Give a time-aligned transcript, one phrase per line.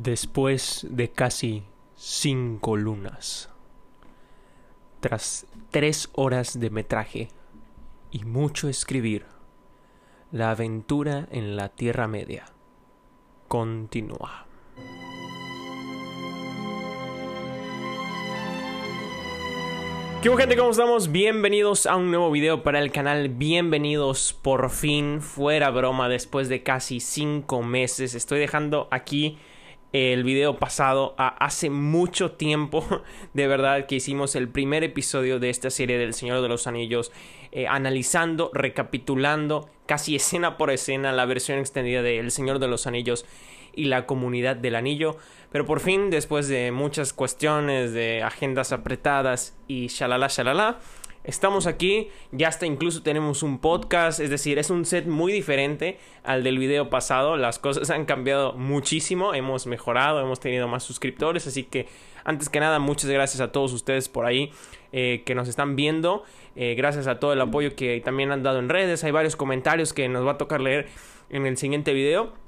[0.00, 1.64] Después de casi
[1.96, 3.50] cinco lunas,
[5.00, 7.30] tras tres horas de metraje
[8.12, 9.26] y mucho escribir,
[10.30, 12.44] la aventura en la Tierra Media
[13.48, 14.46] continúa.
[20.22, 20.56] ¿Qué hubo, gente?
[20.56, 21.10] ¿Cómo estamos?
[21.10, 23.30] Bienvenidos a un nuevo video para el canal.
[23.30, 28.14] Bienvenidos por fin, fuera broma, después de casi cinco meses.
[28.14, 29.38] Estoy dejando aquí
[29.92, 32.84] el video pasado a hace mucho tiempo.
[33.34, 37.12] De verdad que hicimos el primer episodio de esta serie del Señor de los Anillos
[37.52, 42.86] eh, analizando, recapitulando casi escena por escena la versión extendida de El Señor de los
[42.86, 43.24] Anillos
[43.74, 45.16] y la comunidad del anillo.
[45.50, 50.78] Pero por fin después de muchas cuestiones de agendas apretadas y shalala shalala
[51.24, 55.98] Estamos aquí, ya hasta incluso tenemos un podcast, es decir, es un set muy diferente
[56.24, 61.46] al del video pasado, las cosas han cambiado muchísimo, hemos mejorado, hemos tenido más suscriptores,
[61.46, 61.86] así que
[62.24, 64.52] antes que nada muchas gracias a todos ustedes por ahí
[64.92, 66.22] eh, que nos están viendo,
[66.56, 69.92] eh, gracias a todo el apoyo que también han dado en redes, hay varios comentarios
[69.92, 70.88] que nos va a tocar leer
[71.30, 72.47] en el siguiente video.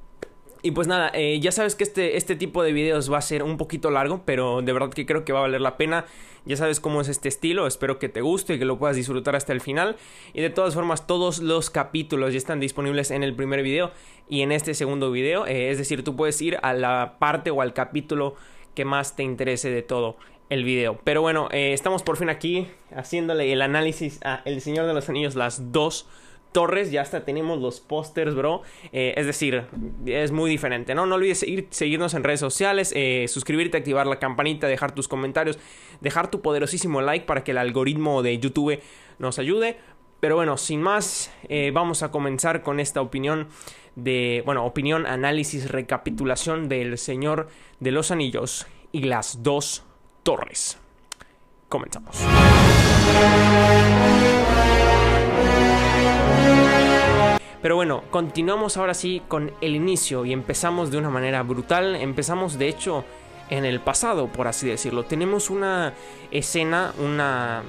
[0.62, 3.42] Y pues nada, eh, ya sabes que este, este tipo de videos va a ser
[3.42, 6.04] un poquito largo, pero de verdad que creo que va a valer la pena.
[6.44, 9.36] Ya sabes cómo es este estilo, espero que te guste y que lo puedas disfrutar
[9.36, 9.96] hasta el final.
[10.32, 13.90] Y de todas formas, todos los capítulos ya están disponibles en el primer video
[14.28, 15.46] y en este segundo video.
[15.46, 18.34] Eh, es decir, tú puedes ir a la parte o al capítulo
[18.74, 20.16] que más te interese de todo
[20.50, 20.98] el video.
[21.04, 25.08] Pero bueno, eh, estamos por fin aquí haciéndole el análisis a El Señor de los
[25.08, 26.06] Anillos, las dos
[26.52, 28.62] torres, ya hasta tenemos los pósters, bro.
[28.92, 29.64] Eh, es decir,
[30.06, 31.06] es muy diferente, ¿no?
[31.06, 35.58] No olvides seguirnos en redes sociales, eh, suscribirte, activar la campanita, dejar tus comentarios,
[36.00, 38.80] dejar tu poderosísimo like para que el algoritmo de YouTube
[39.18, 39.78] nos ayude.
[40.20, 43.48] Pero bueno, sin más, eh, vamos a comenzar con esta opinión
[43.96, 47.48] de, bueno, opinión, análisis, recapitulación del Señor
[47.80, 49.84] de los Anillos y las dos
[50.22, 50.78] torres.
[51.68, 52.18] Comenzamos.
[57.62, 61.94] Pero bueno, continuamos ahora sí con el inicio y empezamos de una manera brutal.
[61.94, 63.04] Empezamos de hecho
[63.50, 65.04] en el pasado, por así decirlo.
[65.04, 65.92] Tenemos una
[66.30, 67.62] escena, una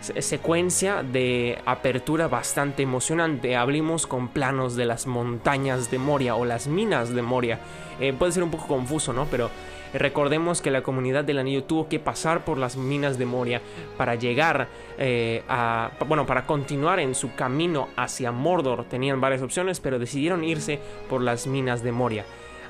[0.00, 3.56] secuencia de apertura bastante emocionante.
[3.56, 7.60] Hablamos con planos de las montañas de Moria o las minas de Moria.
[8.00, 9.26] Eh, puede ser un poco confuso, ¿no?
[9.30, 9.50] Pero
[9.94, 13.62] Recordemos que la comunidad del anillo tuvo que pasar por las minas de Moria
[13.96, 14.68] para llegar
[14.98, 15.92] eh, a...
[16.06, 18.84] Bueno, para continuar en su camino hacia Mordor.
[18.84, 22.24] Tenían varias opciones, pero decidieron irse por las minas de Moria.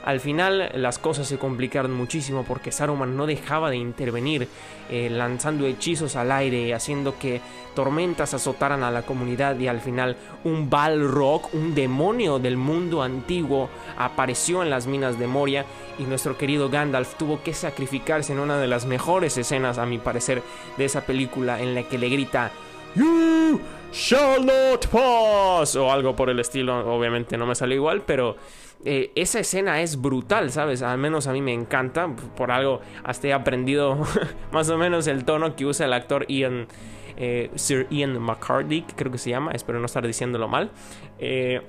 [0.04, 4.48] Al final las cosas se complicaron muchísimo porque Saruman no dejaba de intervenir,
[4.90, 7.40] eh, lanzando hechizos al aire, haciendo que
[7.74, 13.70] tormentas azotaran a la comunidad y al final un Balrog, un demonio del mundo antiguo,
[13.96, 15.64] apareció en las minas de Moria
[15.98, 19.96] y nuestro querido Gandalf tuvo que sacrificarse en una de las mejores escenas, a mi
[19.96, 20.42] parecer,
[20.76, 22.52] de esa película en la que le grita
[22.94, 23.58] You
[23.90, 28.36] shall not pass o algo por el estilo, obviamente no me salió igual, pero
[28.86, 30.82] eh, esa escena es brutal, ¿sabes?
[30.82, 32.08] Al menos a mí me encanta.
[32.36, 33.98] Por algo hasta he aprendido
[34.52, 36.66] más o menos el tono que usa el actor Ian,
[37.16, 39.52] eh, Sir Ian McCarthy, creo que se llama.
[39.52, 40.70] Espero no estar diciéndolo mal.
[41.18, 41.62] Eh,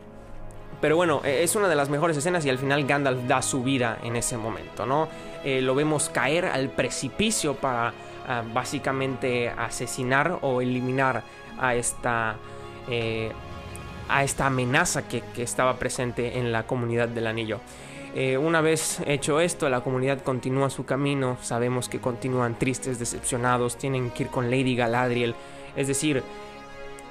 [0.81, 3.97] pero bueno, es una de las mejores escenas y al final Gandalf da su vida
[4.03, 5.07] en ese momento, ¿no?
[5.45, 7.93] lo vemos caer al precipicio para
[8.27, 11.23] ah, básicamente asesinar o eliminar
[11.57, 12.35] a esta
[14.07, 17.59] a esta amenaza que, estaba presente en la comunidad del anillo.
[18.15, 23.77] Eh, una vez hecho esto, la comunidad continúa su camino, sabemos que continúan tristes, decepcionados,
[23.77, 25.35] tienen que ir con Lady Galadriel,
[25.75, 26.23] es decir,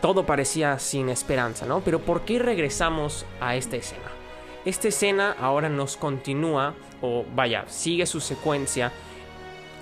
[0.00, 1.80] todo parecía sin esperanza, ¿no?
[1.80, 4.10] Pero ¿por qué regresamos a esta escena?
[4.64, 8.92] Esta escena ahora nos continúa, o vaya, sigue su secuencia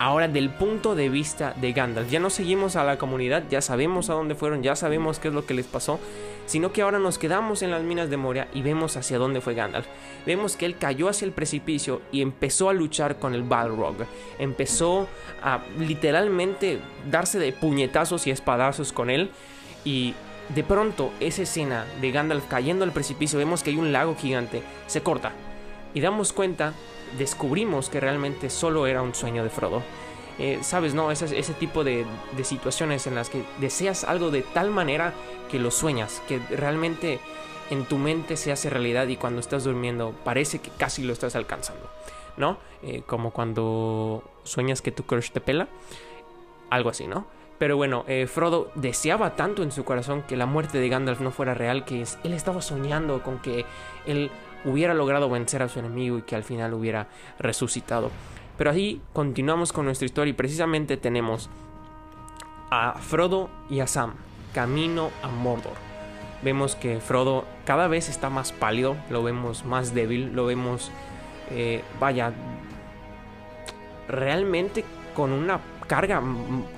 [0.02, 2.10] ahora del punto de vista de Gandalf.
[2.10, 5.34] Ya no seguimos a la comunidad, ya sabemos a dónde fueron, ya sabemos qué es
[5.34, 6.00] lo que les pasó,
[6.44, 9.54] sino que ahora nos quedamos en las minas de Moria y vemos hacia dónde fue
[9.54, 9.87] Gandalf.
[10.26, 13.94] Vemos que él cayó hacia el precipicio y empezó a luchar con el Balrog.
[14.40, 15.06] Empezó
[15.40, 19.31] a literalmente darse de puñetazos y espadazos con él
[19.84, 20.14] y
[20.49, 24.64] de pronto esa escena de Gandalf cayendo al precipicio, vemos que hay un lago gigante,
[24.88, 25.31] se corta
[25.94, 26.75] y damos cuenta
[27.19, 29.82] descubrimos que realmente solo era un sueño de Frodo.
[30.38, 31.11] Eh, Sabes, ¿no?
[31.11, 32.06] Ese, tipo de,
[32.43, 35.12] situaciones en las que deseas algo de tal manera
[35.50, 37.20] que lo sueñas, que realmente
[37.70, 41.37] en tu mente se hace realidad y cuando estás durmiendo parece que casi lo estás
[41.37, 41.88] alcanzando,
[42.37, 42.59] ¿no?
[42.82, 45.69] Eh, como cuando sueñas que tu crush te pela,
[46.70, 47.26] algo así, ¿no?
[47.59, 51.31] Pero bueno, eh, Frodo deseaba tanto en su corazón que la muerte de Gandalf no
[51.31, 53.64] fuera real, que él estaba soñando con que
[54.06, 54.32] él
[54.64, 58.11] hubiera logrado vencer a su enemigo y que al final hubiera resucitado.
[58.59, 61.50] Pero así continuamos con nuestra historia y precisamente tenemos
[62.70, 64.14] a Frodo y a Sam
[64.55, 65.75] camino a Mordor.
[66.43, 70.91] Vemos que Frodo cada vez está más pálido, lo vemos más débil, lo vemos,
[71.50, 72.32] eh, vaya,
[74.09, 76.23] realmente con una carga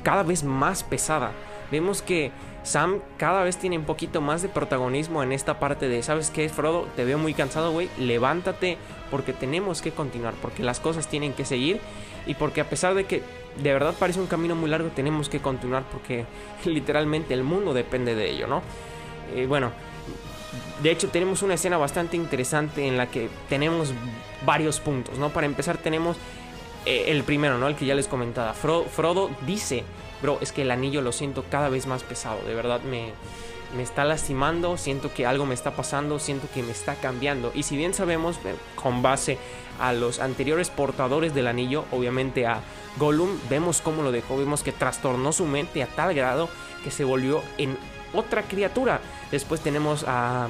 [0.03, 1.33] cada vez más pesada.
[1.71, 2.31] Vemos que
[2.65, 6.49] Sam cada vez tiene un poquito más de protagonismo en esta parte de, ¿sabes qué,
[6.49, 6.89] Frodo?
[6.97, 7.91] Te veo muy cansado, güey.
[7.99, 8.79] Levántate
[9.11, 11.79] porque tenemos que continuar, porque las cosas tienen que seguir
[12.27, 13.23] y porque a pesar de que
[13.63, 16.25] de verdad parece un camino muy largo, tenemos que continuar porque
[16.65, 18.63] literalmente el mundo depende de ello, ¿no?
[19.35, 19.71] Eh, bueno,
[20.83, 23.93] de hecho tenemos una escena bastante interesante en la que tenemos
[24.45, 25.29] varios puntos, ¿no?
[25.29, 26.17] Para empezar tenemos
[26.87, 27.69] eh, el primero, ¿no?
[27.69, 28.55] El que ya les comentaba.
[28.55, 29.85] Frodo, dice,
[30.25, 33.13] bro, es que el anillo lo siento cada vez más pesado, de verdad me,
[33.77, 37.53] me está lastimando, siento que algo me está pasando, siento que me está cambiando.
[37.55, 38.39] Y si bien sabemos,
[38.75, 39.37] con base
[39.79, 42.61] a los anteriores portadores del anillo, obviamente a
[42.97, 46.49] Gollum, vemos cómo lo dejó, vemos que trastornó su mente a tal grado
[46.83, 47.77] que se volvió en
[48.15, 49.03] otra criatura.
[49.31, 50.49] Después tenemos a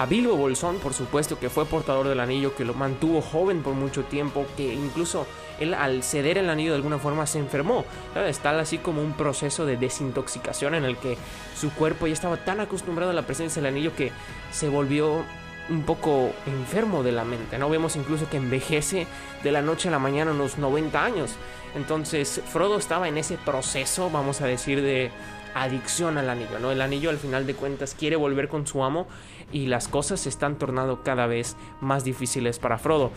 [0.00, 3.74] a Bilbo Bolsón, por supuesto, que fue portador del anillo, que lo mantuvo joven por
[3.74, 5.26] mucho tiempo, que incluso
[5.58, 7.84] él al ceder el anillo de alguna forma se enfermó.
[8.26, 11.18] Está así como un proceso de desintoxicación en el que
[11.54, 14.10] su cuerpo ya estaba tan acostumbrado a la presencia del anillo que
[14.50, 15.22] se volvió
[15.68, 17.68] un poco enfermo de la mente, ¿no?
[17.68, 19.06] Vemos incluso que envejece
[19.44, 21.32] de la noche a la mañana unos 90 años.
[21.76, 25.10] Entonces, Frodo estaba en ese proceso, vamos a decir, de
[25.54, 26.70] adicción al anillo, ¿no?
[26.70, 29.06] El anillo al final de cuentas quiere volver con su amo
[29.52, 33.10] y las cosas se están tornando cada vez más difíciles para Frodo.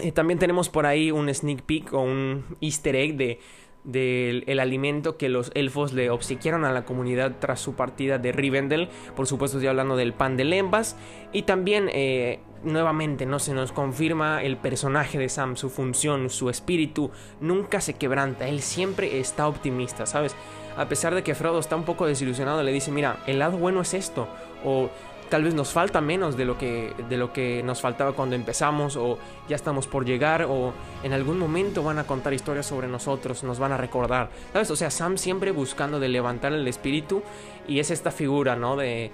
[0.00, 3.40] Eh, también tenemos por ahí un sneak peek o un easter egg de
[3.86, 8.88] del alimento que los elfos le obsequiaron a la comunidad tras su partida de Rivendell.
[9.14, 10.96] Por supuesto, estoy hablando del pan de lembas.
[11.32, 16.50] Y también, eh, nuevamente, no se nos confirma el personaje de Sam, su función, su
[16.50, 17.12] espíritu.
[17.40, 20.34] Nunca se quebranta, él siempre está optimista, ¿sabes?
[20.76, 23.80] A pesar de que Frodo está un poco desilusionado, le dice: Mira, el lado bueno
[23.82, 24.26] es esto.
[24.64, 24.90] O
[25.28, 28.96] tal vez nos falta menos de lo que de lo que nos faltaba cuando empezamos
[28.96, 29.18] o
[29.48, 33.58] ya estamos por llegar o en algún momento van a contar historias sobre nosotros, nos
[33.58, 34.30] van a recordar.
[34.52, 34.70] ¿Sabes?
[34.70, 37.22] O sea, Sam siempre buscando de levantar el espíritu
[37.66, 38.76] y es esta figura, ¿no?
[38.76, 39.10] De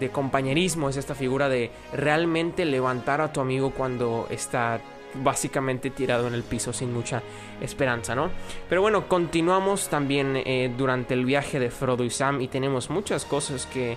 [0.00, 4.80] de compañerismo, es esta figura de realmente levantar a tu amigo cuando está
[5.14, 7.22] básicamente tirado en el piso sin mucha
[7.60, 8.30] esperanza, ¿no?
[8.68, 13.24] Pero bueno, continuamos también eh, durante el viaje de Frodo y Sam y tenemos muchas
[13.24, 13.96] cosas que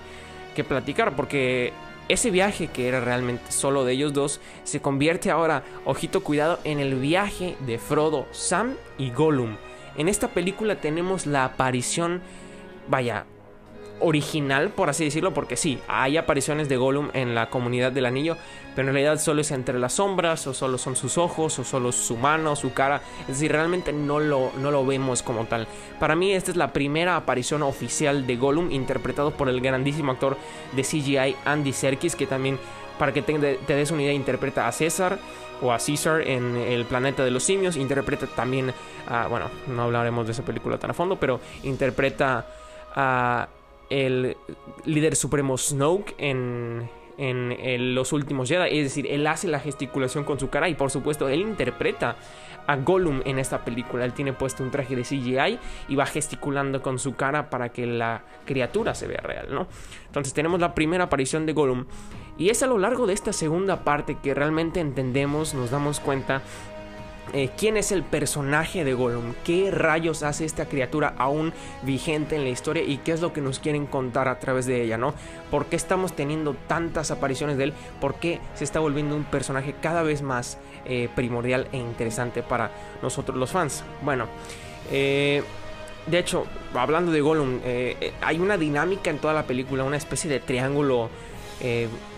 [0.55, 1.71] que platicar, porque
[2.09, 6.79] ese viaje que era realmente solo de ellos dos se convierte ahora, ojito cuidado, en
[6.79, 9.57] el viaje de Frodo, Sam y Gollum.
[9.97, 12.21] En esta película tenemos la aparición,
[12.87, 13.25] vaya,
[13.99, 18.37] original, por así decirlo, porque sí, hay apariciones de Gollum en la comunidad del anillo,
[18.75, 21.91] pero en realidad solo es entre las sombras, o solo son sus ojos, o solo
[21.91, 25.67] su mano, su cara, es decir, realmente no lo, no lo vemos como tal.
[25.99, 30.37] Para mí esta es la primera aparición oficial de Gollum, interpretado por el grandísimo actor
[30.73, 32.59] de CGI Andy Serkis, que también,
[32.99, 35.19] para que te, des una idea, interpreta a César
[35.61, 38.73] o a Caesar en El planeta de los simios, interpreta también
[39.29, 42.45] bueno, no hablaremos de esa película tan a fondo, pero interpreta
[42.93, 43.47] a
[43.89, 44.37] el
[44.85, 48.79] líder supremo Snoke en, en, los últimos Jedi.
[48.79, 52.17] Es decir, él hace la gesticulación con su cara y por supuesto él interpreta
[52.67, 54.05] a Gollum en esta película.
[54.05, 57.85] Él tiene puesto un traje de CGI y va gesticulando con su cara para que
[57.85, 59.67] la criatura se vea real, ¿no?
[60.07, 61.85] Entonces tenemos la primera aparición de Gollum
[62.37, 66.41] y es a lo largo de esta segunda parte que realmente entendemos, nos damos cuenta
[67.33, 72.43] eh, quién es el personaje de Gollum, qué rayos hace esta criatura aún vigente en
[72.43, 75.13] la historia y qué es lo que nos quieren contar a través de ella, ¿no?
[75.49, 77.73] ¿Por qué estamos teniendo tantas apariciones de él?
[77.99, 82.71] ¿Por qué se está volviendo un personaje cada vez más eh, primordial e interesante para
[83.01, 83.83] nosotros los fans?
[84.03, 84.27] Bueno,
[84.91, 85.43] eh,
[86.05, 87.59] de hecho, hablando de Gollum,
[88.21, 91.09] hay una dinámica en toda la película, una especie de triángulo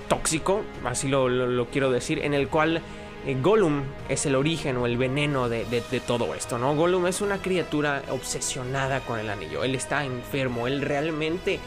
[0.09, 2.81] tóxico, así lo quiero decir, en el cual
[3.27, 5.65] eh, Gollum es el origen o el veneno de,
[6.07, 6.75] todo esto, ¿no?
[6.75, 9.65] Gollum es una criatura obsesionada con el anillo.
[9.65, 11.59] Él está enfermo, él realmente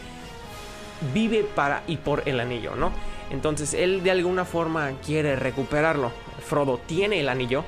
[1.12, 2.92] vive para y por el anillo, ¿no?
[3.30, 6.12] Entonces él de alguna forma quiere recuperarlo.
[6.42, 7.64] Frodo tiene el anillo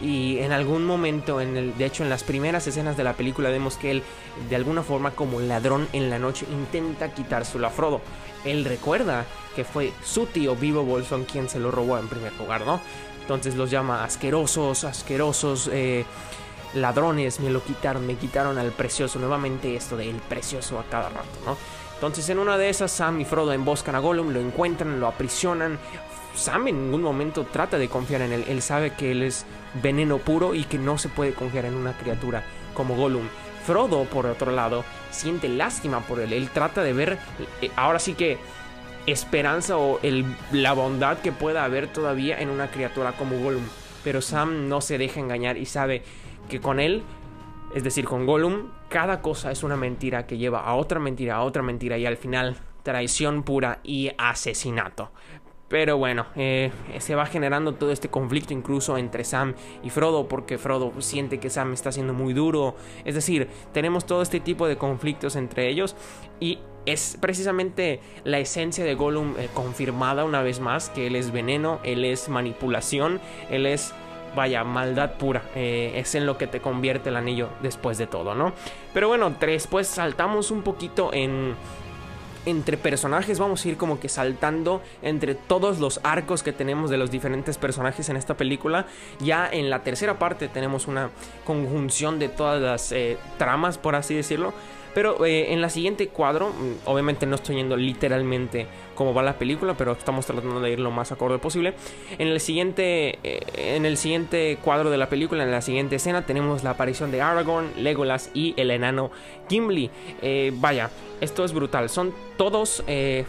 [0.00, 3.90] y en algún momento, de hecho en las primeras escenas de la película vemos que
[3.90, 4.02] él
[4.48, 8.00] de alguna forma como ladrón en la noche intenta quitárselo a Frodo.
[8.44, 12.66] Él recuerda que fue su tío Vivo Bolson quien se lo robó en primer lugar,
[12.66, 12.80] ¿no?
[13.22, 16.04] Entonces los llama asquerosos, asquerosos eh,
[16.74, 19.18] ladrones, me lo quitaron, me quitaron al precioso.
[19.18, 21.56] Nuevamente esto del precioso a cada rato, ¿no?
[21.94, 25.78] Entonces en una de esas Sam y Frodo emboscan a Gollum, lo encuentran, lo aprisionan.
[26.34, 28.44] Sam en ningún momento trata de confiar en él.
[28.48, 29.46] Él sabe que él es
[29.80, 32.42] veneno puro y que no se puede confiar en una criatura
[32.74, 33.28] como Gollum.
[33.64, 36.32] Frodo, por otro lado, siente lástima por él.
[36.32, 37.18] Él trata de ver,
[37.60, 38.38] eh, ahora sí que
[39.06, 39.98] esperanza o
[40.52, 43.64] la bondad que pueda haber todavía en una criatura como Gollum.
[44.04, 46.02] Pero Sam no se deja engañar y sabe
[46.48, 47.02] que con él,
[47.74, 51.42] es decir, con Gollum, cada cosa es una mentira que lleva a otra mentira, a
[51.42, 55.10] otra mentira y al final traición pura y asesinato.
[55.72, 60.58] Pero bueno, eh, se va generando todo este conflicto incluso entre Sam y Frodo porque
[60.58, 62.76] Frodo siente que Sam está siendo muy duro.
[63.06, 65.96] Es decir, tenemos todo este tipo de conflictos entre ellos
[66.40, 71.32] y es precisamente la esencia de Gollum eh, confirmada una vez más que él es
[71.32, 73.20] veneno, él es manipulación,
[73.50, 73.94] él es
[74.34, 75.42] vaya, maldad pura.
[75.54, 78.52] Eh, es en lo que te convierte el anillo después de todo, ¿no?
[78.94, 81.54] Pero bueno, después saltamos un poquito en
[82.44, 86.96] entre personajes vamos a ir como que saltando entre todos los arcos que tenemos de
[86.96, 88.86] los diferentes personajes en esta película.
[89.20, 91.10] Ya en la tercera parte tenemos una
[91.44, 94.52] conjunción de todas las eh, tramas, por así decirlo.
[94.94, 99.38] Pero eh, en la siguiente cuadro, mm, obviamente no estoy yendo literalmente como va la
[99.38, 101.74] película, pero estamos tratando de ir lo más acorde posible.
[102.18, 103.40] En el siguiente, eh,
[103.76, 107.22] en el siguiente cuadro de la película, en la siguiente escena, tenemos la aparición de
[107.22, 109.10] Aragorn, Legolas y el enano
[109.48, 109.90] Gimli.
[110.54, 110.90] vaya,
[111.22, 111.88] esto es brutal.
[111.88, 113.24] Son todos, eh,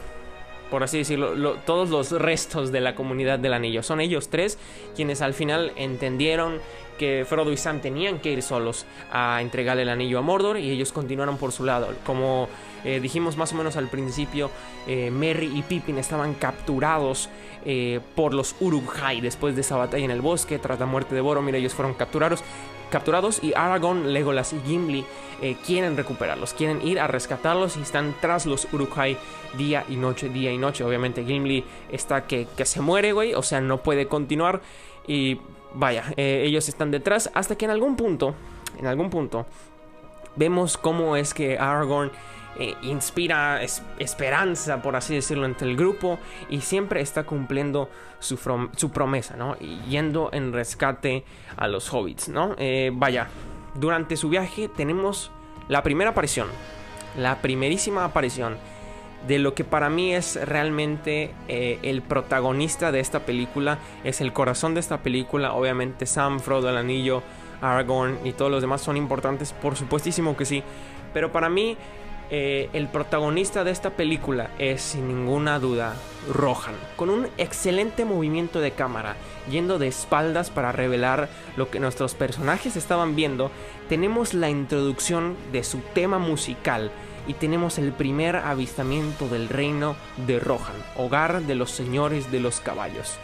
[0.72, 3.84] por así decirlo, todos los restos de la comunidad del anillo.
[3.84, 4.58] Son ellos tres
[4.96, 6.60] quienes al final entendieron
[6.98, 10.70] que Frodo y Sam tenían que ir solos a entregar el anillo a Mordor y
[10.70, 11.90] ellos continuaron por su lado.
[12.06, 12.48] Como
[12.84, 14.50] eh, dijimos más o menos al principio,
[14.88, 17.30] eh, Merry y Pippin estaban capturados
[18.14, 21.56] por los Uruk-hai después de esa batalla en el bosque tras la muerte de Boromir.
[21.56, 22.44] Ellos fueron capturados
[22.94, 25.04] capturados y Aragorn, Legolas y Gimli
[25.42, 29.18] eh, quieren recuperarlos, quieren ir a rescatarlos y están tras los Uruk-hai
[29.58, 30.84] día y noche, día y noche.
[30.84, 34.62] Obviamente Gimli está que, se muere, güey, o sea, no puede continuar
[35.08, 35.40] y
[35.74, 38.36] vaya, eh, ellos están detrás hasta que en algún punto,
[38.80, 39.46] en algún punto,
[40.36, 42.12] vemos cómo es que Aragorn
[42.60, 43.62] eh, inspira
[43.98, 47.90] esperanza, por así decirlo, entre el grupo y siempre está cumpliendo
[48.20, 48.38] su,
[48.92, 49.58] promesa, ¿no?
[49.60, 51.24] Y yendo en rescate
[51.58, 52.56] a los hobbits, ¿no?
[52.60, 53.28] Eh, vaya,
[53.74, 55.32] durante su viaje tenemos
[55.68, 56.48] la primera aparición,
[57.18, 58.58] la primerísima aparición
[59.28, 64.34] de lo que para mí es realmente eh, el protagonista de esta película, es el
[64.34, 67.24] corazón de esta película, obviamente Sam, Frodo, el Anillo,
[67.62, 70.64] Aragorn y todos los demás son importantes, por supuestísimo que sí,
[71.14, 71.78] pero para mí
[72.30, 75.94] eh, el protagonista de esta película es sin ninguna duda
[76.34, 79.16] Rohan, con un excelente movimiento de cámara,
[79.50, 83.52] yendo de espaldas para revelar lo que nuestros personajes estaban viendo,
[83.88, 86.92] tenemos la introducción de su tema musical
[87.28, 89.96] y tenemos el primer avistamiento del reino
[90.28, 93.18] de Rohan, hogar de los señores de los caballos.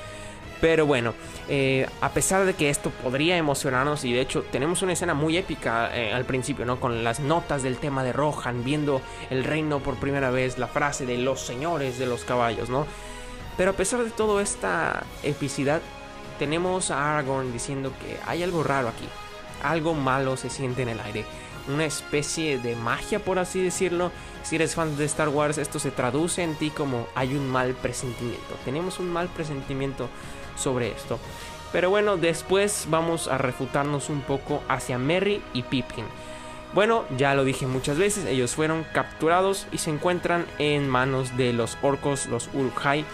[0.62, 1.14] Pero bueno,
[1.48, 5.38] eh, a pesar de que esto podría emocionarnos, y de hecho tenemos una escena muy
[5.38, 6.80] épica eh, al principio, ¿no?
[6.80, 11.06] Con las notas del tema de Rohan, viendo el reino por primera vez, la frase
[11.06, 12.86] de los señores de los caballos, ¿no?
[13.56, 15.82] Pero a pesar de toda esta epicidad,
[16.40, 19.08] tenemos a Aragorn diciendo que hay algo raro aquí,
[19.64, 21.26] algo malo se siente en el aire,
[21.70, 24.12] una especie de magia, por así decirlo.
[24.44, 27.74] Si eres fan de Star Wars, esto se traduce en ti como hay un mal
[27.74, 28.56] presentimiento.
[28.66, 30.10] Tenemos un mal presentimiento
[30.58, 31.20] sobre esto.
[31.72, 36.06] Pero bueno, después vamos a refutarnos un poco hacia Merry y Pippin.
[36.74, 41.52] Bueno, ya lo dije muchas veces, ellos fueron capturados y se encuentran en manos de
[41.52, 43.06] los orcos, los Uruk-hai,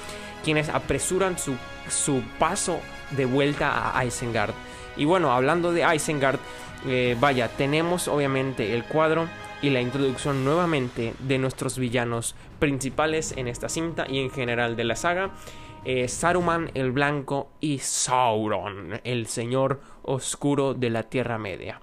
[0.44, 1.56] quienes apresuran su,
[1.90, 2.82] su, paso
[3.12, 4.54] de vuelta a Isengard.
[4.98, 6.40] Y bueno, hablando de Isengard,
[6.88, 9.28] eh, vaya, tenemos obviamente el cuadro
[9.62, 14.84] y la introducción nuevamente de nuestros villanos principales en esta cinta y en general de
[14.84, 15.32] la saga.
[15.86, 21.80] Eh, Saruman el Blanco y Sauron, el señor oscuro de la Tierra Media.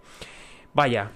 [0.75, 1.11] Vaya,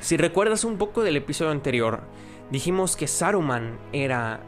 [0.00, 2.02] si recuerdas un poco del episodio anterior,
[2.50, 4.40] dijimos que Saruman era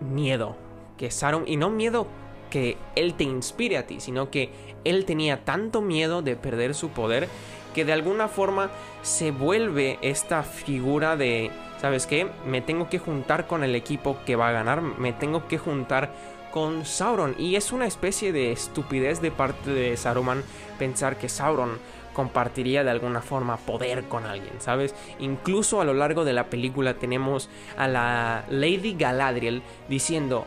[0.00, 0.56] miedo,
[0.98, 2.06] que Saruman, y no miedo
[2.50, 4.50] que él te inspire a ti, sino que
[4.84, 7.28] él tenía tanto miedo de perder su poder
[7.74, 8.70] que de alguna forma
[9.02, 11.50] se vuelve esta figura de,
[11.80, 12.28] ¿sabes qué?
[12.46, 16.12] Me tengo que juntar con el equipo que va a ganar, me tengo que juntar
[16.50, 17.34] con Sauron.
[17.38, 20.42] Y es una especie de estupidez de parte de Saruman
[20.78, 21.78] pensar que Sauron
[22.12, 24.94] compartiría de alguna forma poder con alguien, ¿sabes?
[25.20, 30.44] Incluso a lo largo de la película tenemos a la Lady Galadriel diciendo,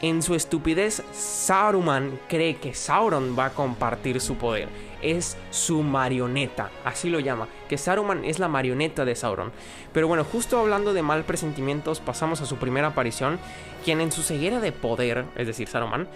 [0.00, 4.68] en su estupidez, Saruman cree que Sauron va a compartir su poder.
[5.02, 9.52] Es su marioneta, así lo llama, que Saruman es la marioneta de Sauron.
[9.92, 13.38] Pero bueno, justo hablando de mal presentimientos, pasamos a su primera aparición,
[13.84, 16.08] quien en su ceguera de poder, es decir, Saruman,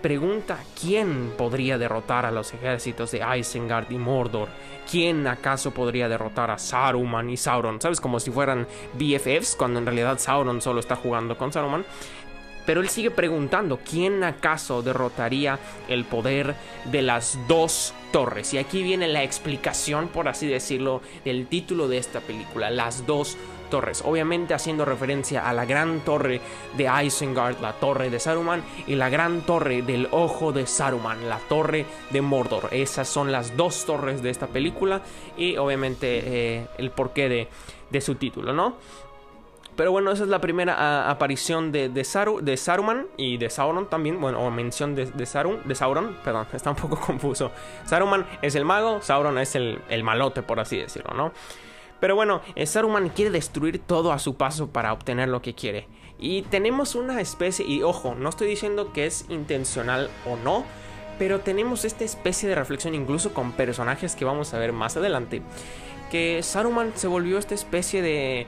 [0.00, 4.48] pregunta quién podría derrotar a los ejércitos de Isengard y Mordor.
[4.90, 7.80] ¿Quién acaso podría derrotar a Saruman y Sauron?
[7.80, 8.00] ¿Sabes?
[8.00, 11.84] Como si fueran BFFs, cuando en realidad Sauron solo está jugando con Saruman.
[12.70, 15.58] Pero él sigue preguntando, ¿quién acaso derrotaría
[15.88, 18.54] el poder de las dos torres?
[18.54, 23.36] Y aquí viene la explicación, por así decirlo, del título de esta película, las dos
[23.70, 24.04] torres.
[24.06, 26.40] Obviamente haciendo referencia a la gran torre
[26.76, 31.40] de Isengard, la torre de Saruman, y la gran torre del ojo de Saruman, la
[31.48, 32.68] torre de Mordor.
[32.70, 35.02] Esas son las dos torres de esta película
[35.36, 37.48] y obviamente eh, el porqué de,
[37.90, 38.76] de su título, ¿no?
[39.80, 42.06] Pero bueno, esa es la primera aparición de, de,
[42.42, 44.20] de, Saruman y de Sauron también.
[44.20, 45.26] Bueno, o mención de, de,
[45.64, 47.50] de Sauron, perdón, está un poco confuso.
[47.86, 51.32] Saruman es el mago, Sauron es el, el malote, por así decirlo, ¿no?
[51.98, 55.88] Pero bueno, eh, Saruman quiere destruir todo a su paso para obtener lo que quiere.
[56.18, 60.66] Y tenemos una especie, y ojo, no estoy diciendo que es intencional o no,
[61.18, 65.40] pero tenemos esta especie de reflexión incluso con personajes que vamos a ver más adelante.
[66.10, 68.46] Que Saruman se volvió esta especie de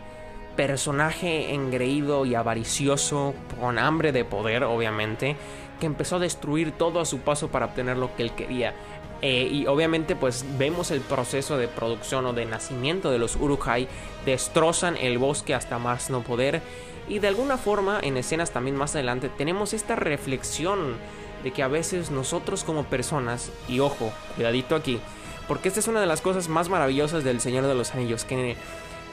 [0.57, 5.37] personaje engreído y avaricioso, con hambre de poder, obviamente,
[5.81, 8.75] que empezó a destruir todo a su paso para obtener lo que él quería.
[9.21, 13.87] Eh, y obviamente pues vemos el proceso de producción o de nacimiento de los Urukhai,
[14.27, 16.61] destrozan el bosque hasta más no poder
[17.09, 20.97] y de alguna forma en escenas también más adelante tenemos esta reflexión
[21.45, 25.01] de que a veces nosotros como personas, y ojo, cuidadito aquí,
[25.49, 28.57] porque esta es una de las cosas más maravillosas del Señor de los Anillos, que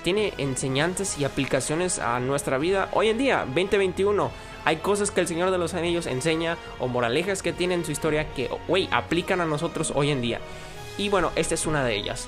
[0.03, 4.31] tiene enseñanzas y aplicaciones a nuestra vida hoy en día, 2021.
[4.65, 7.91] Hay cosas que el Señor de los Anillos enseña o moralejas que tiene en su
[7.91, 10.39] historia que, güey, aplican a nosotros hoy en día.
[10.97, 12.27] Y bueno, esta es una de ellas.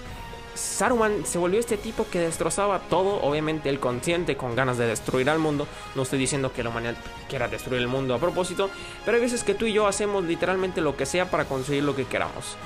[0.53, 5.29] Saruman se volvió este tipo que destrozaba todo, obviamente el consciente con ganas de destruir
[5.29, 5.67] al mundo.
[5.95, 6.95] No estoy diciendo que la humanidad
[7.29, 8.69] quiera destruir el mundo a propósito,
[9.05, 11.95] pero hay veces que tú y yo hacemos literalmente lo que sea para conseguir lo
[11.95, 12.57] que queramos.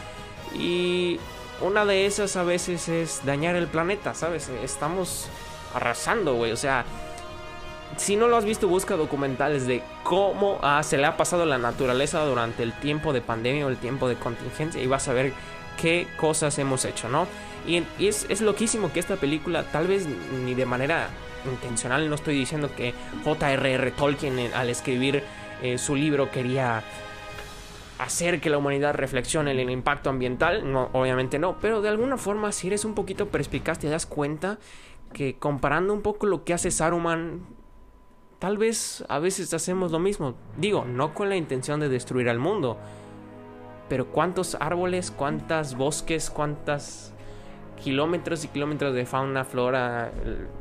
[0.58, 1.20] Y
[1.62, 4.50] una de esas a veces es dañar el planeta, ¿sabes?
[4.64, 5.28] Estamos
[5.74, 6.52] arrasando, güey.
[6.52, 6.86] O sea,
[7.98, 11.58] si no lo has visto, busca documentales de cómo ah, se le ha pasado la
[11.58, 15.34] naturaleza durante el tiempo de pandemia o el tiempo de contingencia y vas a ver
[15.82, 17.28] qué cosas hemos hecho, ¿no?
[17.68, 21.10] Y, es, loquísimo que esta película, tal vez ni de manera
[21.46, 23.92] intencional, no estoy diciendo que J.R.R.
[23.92, 25.24] Tolkien eh, al escribir
[25.62, 26.84] eh, su libro quería
[28.00, 32.18] hacer que la humanidad reflexione en el impacto ambiental, no, obviamente no, pero de alguna
[32.18, 34.60] forma si eres un poquito perspicaz te das cuenta
[35.14, 37.46] que comparando un poco lo que hace Saruman,
[38.40, 42.40] tal vez a veces hacemos lo mismo, digo, no con la intención de destruir al
[42.40, 42.78] mundo,
[43.88, 47.14] pero cuántos árboles, cuántas bosques, cuántas
[47.82, 50.12] kilómetros y kilómetros de fauna, flora,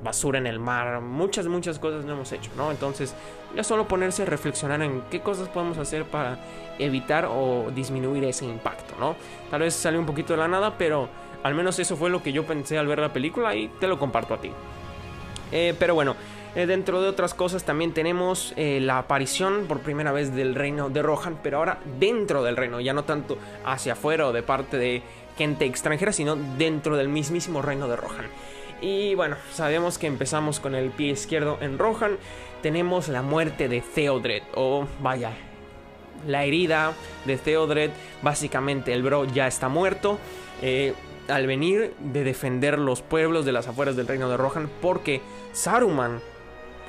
[0.02, 2.70] basura en el mar, muchas, muchas cosas no hemos hecho, ¿no?
[2.70, 3.14] Entonces,
[3.56, 6.38] ya solo ponerse a reflexionar en qué cosas podemos hacer para
[6.78, 9.16] evitar o disminuir ese impacto, ¿no?
[9.50, 11.08] Tal vez salió un poquito de la nada, pero
[11.42, 13.98] al menos eso fue lo que yo pensé al ver la película y te lo
[13.98, 14.50] comparto a ti.
[15.52, 16.16] Eh, pero bueno,
[16.54, 20.88] eh, dentro de otras cosas también tenemos eh, la aparición por primera vez del reino
[20.88, 24.76] de Rohan, pero ahora dentro del reino, ya no tanto hacia afuera o de parte
[24.76, 25.02] de
[25.36, 28.26] gente extranjera, sino dentro del mismísimo reino de Rohan.
[28.80, 32.18] Y bueno, sabemos que empezamos con el pie izquierdo en Rohan.
[32.62, 35.32] Tenemos la muerte de Theodred, o vaya,
[36.26, 36.92] la herida
[37.24, 37.90] de Theodred.
[38.22, 40.18] Básicamente el bro ya está muerto.
[40.62, 40.94] Eh,
[41.28, 45.20] al venir de defender los pueblos de las afueras del reino de Rohan, porque
[45.52, 46.20] Saruman,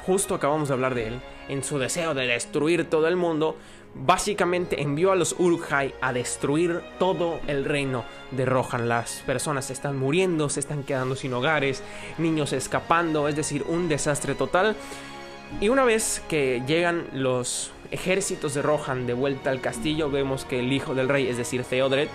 [0.05, 3.55] justo acabamos de hablar de él, en su deseo de destruir todo el mundo,
[3.93, 8.89] básicamente envió a los Uruk-hai a destruir todo el reino de Rohan.
[8.89, 11.81] Las personas se están muriendo, se están quedando sin hogares,
[12.17, 14.75] niños escapando, es decir, un desastre total.
[15.61, 20.59] Y una vez que llegan los ejércitos de Rohan de vuelta al castillo, vemos que
[20.59, 22.07] el hijo del rey, es decir, Theodred,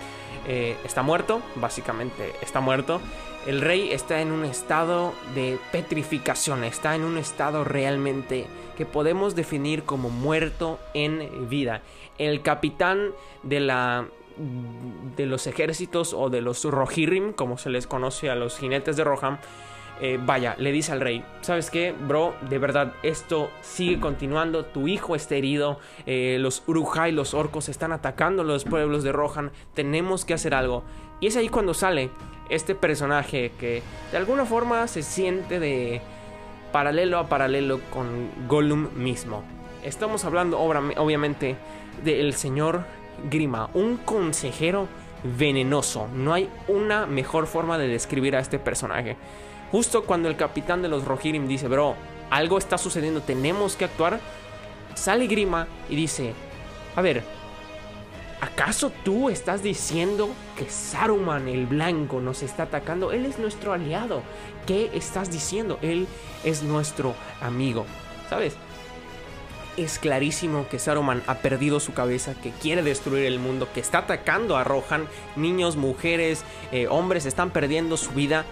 [0.47, 3.01] eh, está muerto, básicamente está muerto.
[3.45, 8.45] El rey está en un estado de petrificación, está en un estado realmente
[8.77, 11.81] que podemos definir como muerto en vida.
[12.17, 13.11] El capitán
[13.43, 14.05] de la
[15.17, 19.03] de los ejércitos o de los Rohirrim, como se les conoce a los jinetes de
[19.03, 19.39] Rohan,
[20.01, 22.33] eh, vaya, le dice al rey, ¿sabes qué, bro?
[22.49, 27.91] De verdad, esto sigue continuando, tu hijo está herido, eh, los Urujai, los orcos están
[27.91, 30.83] atacando los pueblos de Rohan, tenemos que hacer algo.
[31.19, 32.09] Y es ahí cuando sale
[32.49, 36.01] este personaje que de alguna forma se siente de
[36.71, 39.43] paralelo a paralelo con Gollum mismo.
[39.83, 41.57] Estamos hablando obviamente
[42.03, 42.85] del señor
[43.29, 44.87] Grima, un consejero
[45.37, 46.07] venenoso.
[46.15, 49.15] No hay una mejor forma de describir a este personaje.
[49.71, 51.95] Justo cuando el capitán de los Rohirrim dice, bro,
[52.29, 54.19] algo está sucediendo, tenemos que actuar,
[54.95, 56.33] sale Grima y dice,
[56.95, 57.23] a ver,
[58.41, 63.11] ¿acaso tú estás diciendo que Saruman el Blanco nos está atacando?
[63.11, 64.23] Él es nuestro aliado.
[64.67, 65.79] ¿Qué estás diciendo?
[65.81, 66.07] Él
[66.43, 67.85] es nuestro amigo.
[68.29, 68.55] ¿Sabes?
[69.77, 73.99] es clarísimo que Saruman ha perdido su cabeza, que quiere destruir el mundo, que está
[73.99, 75.07] atacando a Rohan.
[75.35, 78.45] Niños, mujeres, eh, hombres están perdiendo su vida.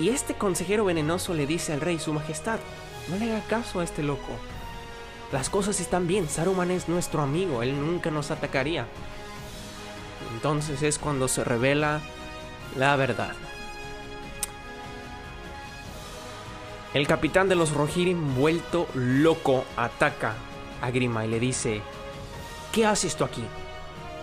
[0.00, 2.58] Y este consejero venenoso le dice al rey, su majestad,
[3.08, 4.32] no le haga caso a este loco.
[5.32, 8.86] Las cosas están bien, Saruman es nuestro amigo, él nunca nos atacaría.
[10.34, 12.00] Entonces es cuando se revela
[12.76, 13.32] la verdad.
[16.94, 20.34] El capitán de los Rohirrim, vuelto loco, ataca
[20.82, 21.80] a Grima y le dice:
[22.72, 23.44] ¿Qué haces tú aquí?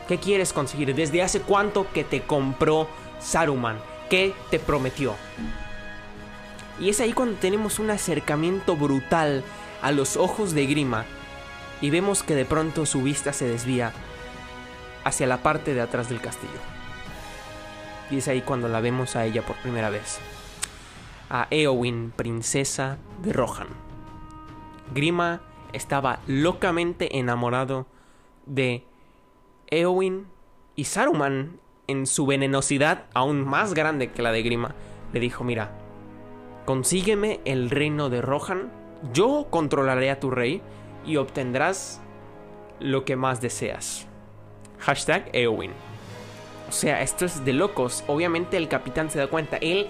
[0.07, 0.93] ¿Qué quieres conseguir?
[0.93, 2.87] ¿Desde hace cuánto que te compró
[3.19, 3.79] Saruman?
[4.09, 5.15] ¿Qué te prometió?
[6.79, 9.43] Y es ahí cuando tenemos un acercamiento brutal
[9.81, 11.05] a los ojos de Grima
[11.81, 13.93] y vemos que de pronto su vista se desvía
[15.03, 16.59] hacia la parte de atrás del castillo.
[18.09, 20.19] Y es ahí cuando la vemos a ella por primera vez
[21.29, 23.67] a Eowyn, princesa de Rohan.
[24.93, 25.41] Grima
[25.73, 27.85] estaba locamente enamorado
[28.45, 28.83] de
[29.67, 30.25] Eowyn
[30.75, 34.75] y Saruman, en su venenosidad aún más grande que la de Grima,
[35.11, 35.71] le dijo, mira,
[36.65, 38.71] consígueme el reino de Rohan,
[39.11, 40.61] yo controlaré a tu rey
[41.05, 42.01] y obtendrás
[42.79, 44.07] lo que más deseas.
[44.77, 45.71] Hashtag Eowyn.
[46.69, 48.03] O sea, esto es de locos.
[48.07, 49.57] Obviamente el capitán se da cuenta.
[49.57, 49.87] Él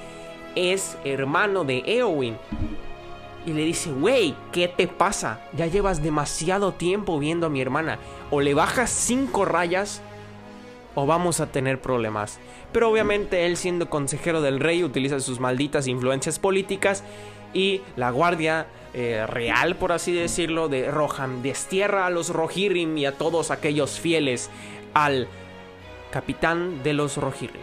[0.56, 2.38] es hermano de Eowyn.
[3.46, 5.42] Y le dice, wey, ¿qué te pasa?
[5.54, 8.00] Ya llevas demasiado tiempo viendo a mi hermana.
[8.32, 10.02] O le bajas cinco rayas
[11.06, 12.40] vamos a tener problemas.
[12.72, 17.04] Pero obviamente él siendo consejero del rey utiliza sus malditas influencias políticas
[17.54, 23.06] y la guardia eh, real, por así decirlo, de Rohan destierra a los Rohirrim y
[23.06, 24.50] a todos aquellos fieles
[24.94, 25.28] al
[26.12, 27.62] capitán de los Rohirrim.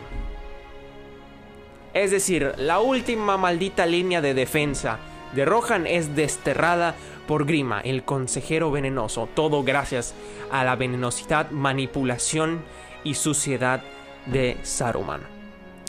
[1.95, 4.99] Es decir, la última maldita línea de defensa
[5.35, 6.95] de Rohan es desterrada
[7.27, 10.15] por Grima, el consejero venenoso, todo gracias
[10.51, 12.61] a la venenosidad, manipulación
[13.07, 13.83] y suciedad
[14.27, 15.21] de Saruman.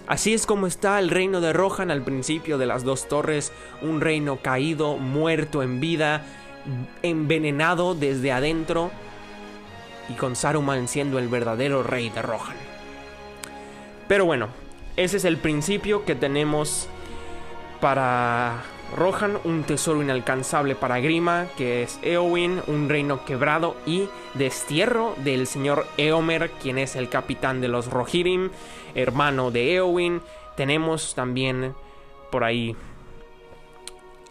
[0.05, 3.51] Así es como está el reino de Rohan al principio de las dos torres,
[3.81, 6.23] un reino caído, muerto en vida,
[7.01, 8.91] envenenado desde adentro
[10.09, 12.55] y con Saruman siendo el verdadero rey de Rohan.
[14.07, 14.47] Pero bueno,
[14.95, 16.87] ese es el principio que tenemos
[17.81, 18.63] para
[18.95, 25.45] Rohan, un tesoro inalcanzable para Grima, que es Eowyn, un reino quebrado y destierro del
[25.47, 28.49] señor Eomer, quien es el capitán de los Rohirrim,
[28.95, 30.21] hermano de Eowyn.
[30.55, 31.75] Tenemos también
[32.31, 32.75] por ahí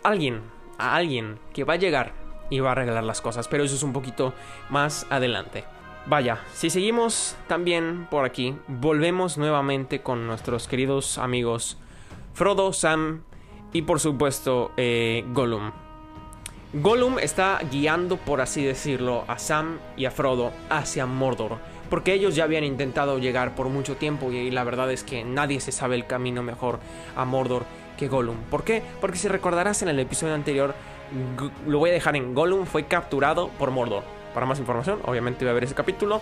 [0.03, 0.40] alguien,
[0.79, 2.12] a alguien que va a llegar
[2.51, 4.33] y va a arreglar las cosas, pero eso es un poquito
[4.71, 5.64] más adelante.
[6.07, 11.79] Vaya, si seguimos también por aquí, volvemos nuevamente con nuestros queridos amigos
[12.33, 13.23] Frodo, Sam
[13.72, 15.72] y por supuesto eh, Gollum.
[16.72, 21.59] Gollum está guiando, por así decirlo, a Sam y a Frodo hacia Mordor.
[21.88, 25.61] Porque ellos ya habían intentado llegar por mucho tiempo y la verdad es que nadie
[25.61, 26.81] se sabe el camino mejor
[27.16, 27.64] a Mordor
[27.96, 28.37] que Gollum.
[28.50, 28.83] ¿Por qué?
[29.00, 30.74] Porque si recordarás en el episodio anterior,
[31.66, 35.50] lo voy a dejar en Gollum fue capturado por Mordor para más información, obviamente voy
[35.52, 36.20] a ver ese capítulo.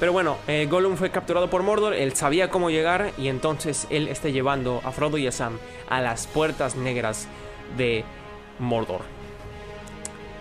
[0.00, 4.08] Pero bueno, eh, Gollum fue capturado por Mordor, él sabía cómo llegar y entonces él
[4.08, 5.58] está llevando a Frodo y a Sam
[5.90, 7.28] a las puertas negras
[7.76, 8.04] de
[8.58, 9.02] Mordor.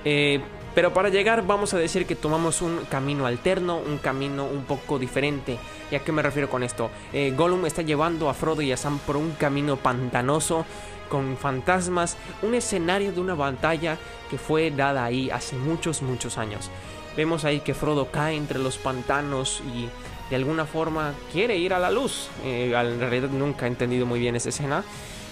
[0.06, 0.39] Eh,
[0.74, 4.98] pero para llegar vamos a decir que tomamos un camino alterno, un camino un poco
[4.98, 5.58] diferente.
[5.91, 6.89] ¿Y a qué me refiero con esto?
[7.12, 10.65] Eh, Gollum está llevando a Frodo y a Sam por un camino pantanoso
[11.10, 13.98] con fantasmas, un escenario de una batalla
[14.30, 16.69] que fue dada ahí hace muchos, muchos años.
[17.19, 19.89] Vemos ahí que Frodo cae entre los pantanos y
[20.29, 22.29] de alguna forma quiere ir a la luz.
[22.45, 24.86] Eh, en realidad nunca he entendido muy bien esa escena.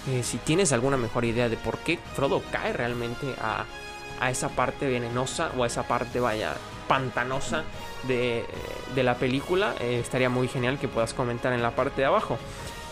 [0.06, 3.64] Eh, si tienes alguna mejor idea de por qué Frodo cae realmente a,
[4.28, 6.56] esa parte venenosa o a esa parte, vaya,
[6.88, 7.64] pantanosa
[8.06, 8.44] de,
[8.94, 12.36] la película, eh, estaría muy genial que puedas comentar en la parte de abajo.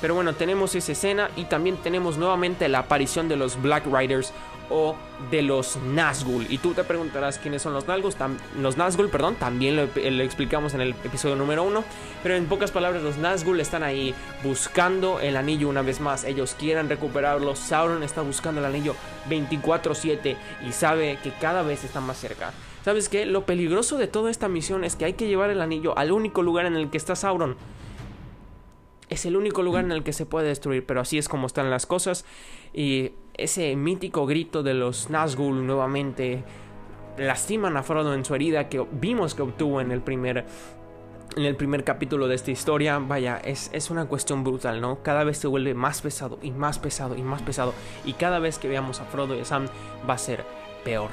[0.01, 4.33] Pero bueno, tenemos esa escena y también tenemos nuevamente la aparición de los Black Riders
[4.71, 4.97] o
[5.31, 6.47] de los Nazgûl.
[6.51, 8.15] Y tú te preguntarás quiénes son los Nazgûl,
[8.61, 9.83] los Nazgûl, perdón, también lo,
[10.23, 11.85] explicamos en el episodio número 1,
[12.23, 16.57] pero en pocas palabras los Nazgûl están ahí buscando el anillo una vez más, ellos
[16.59, 18.95] quieren recuperarlo, Sauron está buscando el anillo
[19.29, 22.53] 24/7 y sabe que cada vez está más cerca.
[22.87, 23.27] ¿Sabes qué?
[23.27, 26.43] Lo peligroso de toda esta misión es que hay que llevar el anillo al único
[26.43, 27.57] lugar en el que está Sauron.
[29.09, 31.69] es el único lugar en el que se puede destruir, pero así es como están
[31.69, 32.25] las cosas.
[32.73, 36.45] Y ese mítico grito de los Nazgûl nuevamente
[37.19, 40.45] lastiman a Frodo en su herida que vimos que obtuvo en el primer
[41.37, 45.03] en el primer capítulo de esta historia, vaya, es, es, una cuestión brutal, ¿no?
[45.03, 47.75] Cada vez se vuelve más pesado y más pesado y más pesado.
[48.07, 49.67] Y cada vez que veamos a Frodo y a Sam
[50.09, 50.45] va a ser
[50.83, 51.11] peor.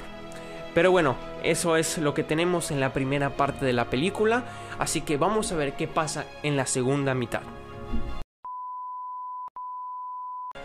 [0.73, 4.45] Pero bueno, eso es lo que tenemos en la primera parte de la película.
[4.79, 7.41] Así que vamos a ver qué pasa en la segunda mitad.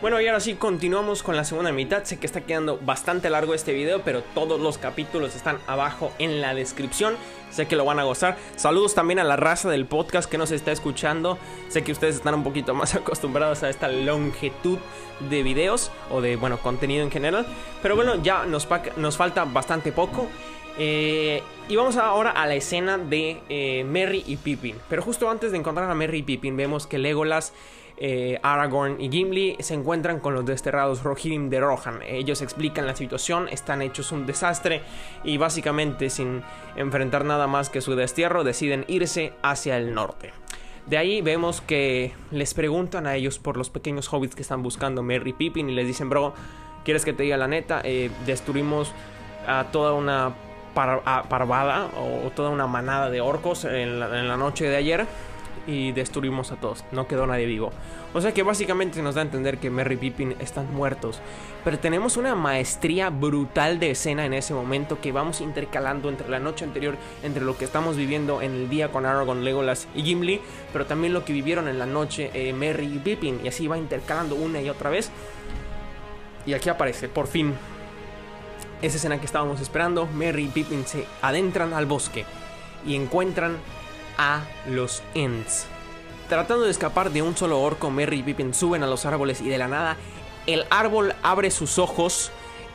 [0.00, 2.04] Bueno, y ahora sí, continuamos con la segunda mitad.
[2.04, 6.40] Sé que está quedando bastante largo este video, pero todos los capítulos están abajo en
[6.40, 7.16] la descripción.
[7.50, 8.36] Sé que lo van a gozar.
[8.54, 11.36] Saludos también a la raza del podcast que nos está escuchando.
[11.68, 14.78] Sé que ustedes están un poquito más acostumbrados a esta longitud
[15.28, 17.44] de videos o de, bueno, contenido en general.
[17.82, 20.28] Pero bueno, ya nos, nos falta bastante poco.
[20.78, 24.76] Eh, y vamos ahora a la escena de eh, Merry y Pippin.
[24.88, 27.52] Pero justo antes de encontrar a Merry y Pippin, vemos que Legolas
[28.00, 32.00] eh, Aragorn y Gimli se encuentran con los desterrados Rohirrim de Rohan.
[32.06, 34.82] Ellos explican la situación, están hechos un desastre
[35.24, 36.42] y básicamente sin
[36.76, 40.32] enfrentar nada más que su destierro deciden irse hacia el norte.
[40.86, 45.02] De ahí vemos que les preguntan a ellos por los pequeños hobbits que están buscando
[45.02, 46.34] Merry Pippin y les dicen, bro,
[46.84, 47.80] ¿quieres que te diga la neta?
[47.84, 48.92] Eh, destruimos
[49.46, 50.34] a toda una
[50.74, 55.06] parvada o toda una manada de orcos en la noche de ayer
[55.68, 56.82] y destruimos a todos.
[56.92, 57.70] No quedó nadie vivo.
[58.14, 61.20] O sea que básicamente nos da a entender que Merry y Pippin están muertos.
[61.62, 66.38] Pero tenemos una maestría brutal de escena en ese momento que vamos intercalando entre la
[66.38, 70.40] noche anterior, entre lo que estamos viviendo en el día con Aragorn, Legolas y Gimli,
[70.72, 73.40] pero también lo que vivieron en la noche eh, Merry y Pippin.
[73.44, 75.10] Y así va intercalando una y otra vez.
[76.46, 77.52] Y aquí aparece, por fin,
[78.80, 80.06] esa escena que estábamos esperando.
[80.06, 82.24] Merry y Pippin se adentran al bosque
[82.86, 83.58] y encuentran
[84.18, 85.66] a los Ents.
[86.28, 89.48] Tratando de escapar de un solo orco, Merry y Pippin suben a los árboles y
[89.48, 89.96] de la nada
[90.48, 92.30] el árbol abre sus ojos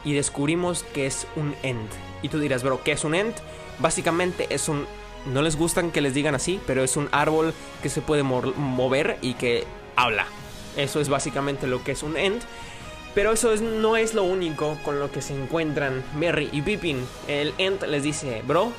[0.06, 1.92] y descubrimos que es un Ent.
[2.22, 3.36] Y tú dirás, bro, ¿qué es un Ent?
[3.80, 4.86] Básicamente es un...
[5.26, 9.18] No les gustan que les digan así, pero es un árbol que se puede mover
[9.22, 10.28] y que habla.
[10.78, 12.44] Eso es básicamente lo que es un Ent.
[13.16, 17.04] Pero eso no es lo único con lo que se encuentran Merry y Pippin.
[17.28, 18.72] El Ent les dice, bro,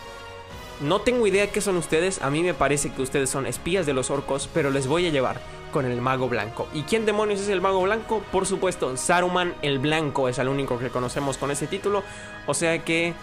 [0.80, 3.94] no tengo idea qué son ustedes, a mí me parece que ustedes son espías de
[3.94, 5.40] los orcos, pero les voy a llevar
[5.72, 6.68] con el mago blanco.
[6.72, 8.22] ¿Y quién demonios es el mago blanco?
[8.30, 12.02] Por supuesto, Saruman el Blanco es el único que conocemos con ese título,
[12.46, 13.14] o sea que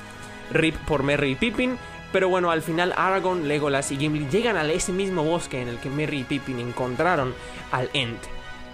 [0.51, 1.77] rip por Merry y Pippin.
[2.11, 5.77] Pero bueno, al final Aragorn, Legolas y Gimli llegan a ese mismo bosque en el
[5.77, 7.33] que Merry y Pippin encontraron
[7.71, 8.19] al Ent.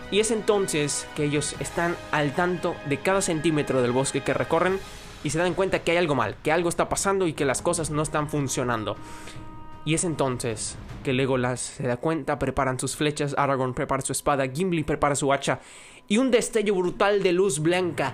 [0.09, 4.79] Y es entonces que ellos están al tanto de cada centímetro del bosque que recorren
[5.23, 7.61] y se dan cuenta que hay algo mal, que algo está pasando y que las
[7.61, 8.95] cosas no están funcionando.
[9.85, 14.45] Y es entonces que Legolas se da cuenta, preparan sus flechas, Aragorn prepara su espada,
[14.47, 15.59] Gimli prepara su hacha
[16.09, 18.13] y un destello brutal de luz blanca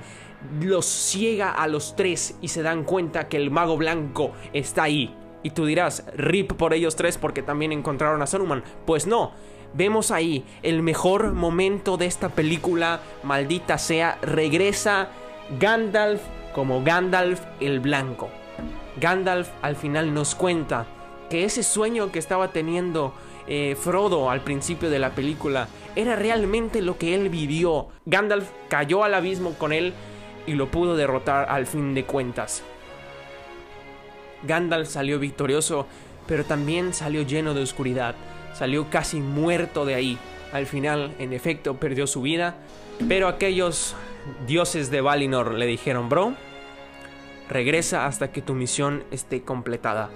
[0.62, 5.16] los ciega a los tres y se dan cuenta que el mago blanco está ahí.
[5.42, 8.64] Y tú dirás, rip por ellos tres porque también encontraron a Saruman.
[8.86, 9.32] Pues no,
[9.74, 15.10] vemos ahí el mejor momento de esta película, maldita sea, regresa
[15.60, 16.22] Gandalf
[16.54, 18.30] como Gandalf el Blanco.
[19.00, 20.86] Gandalf al final nos cuenta
[21.30, 23.14] que ese sueño que estaba teniendo
[23.48, 27.88] eh, Frodo al principio de la película era realmente lo que él vivió.
[28.06, 29.94] Gandalf cayó al abismo con él
[30.48, 32.64] y lo pudo derrotar al fin de cuentas.
[34.44, 35.88] Gandalf salió victorioso,
[36.28, 38.16] pero también salió lleno de oscuridad.
[38.54, 40.18] Salió casi muerto de ahí.
[40.52, 42.56] Al final, en efecto, perdió su vida,
[43.08, 43.96] pero aquellos
[44.48, 46.34] dioses de Valinor le dijeron, bro,
[47.50, 50.10] regresa hasta que tu misión esté completada.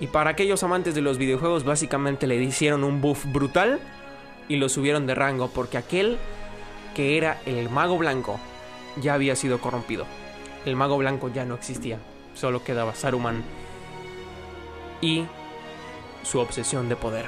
[0.00, 3.80] Y para aquellos amantes de los videojuegos básicamente le hicieron un buff brutal
[4.48, 6.18] y lo subieron de rango porque aquel
[6.94, 8.40] que era el mago blanco
[9.00, 10.06] ya había sido corrompido.
[10.64, 11.98] El mago blanco ya no existía,
[12.34, 13.42] solo quedaba Saruman
[15.00, 15.26] y
[16.22, 17.26] su obsesión de poder.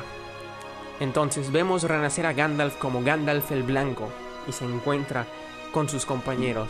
[1.00, 4.11] Entonces vemos renacer a Gandalf como Gandalf el Blanco
[4.46, 5.26] y se encuentra
[5.72, 6.68] con sus compañeros.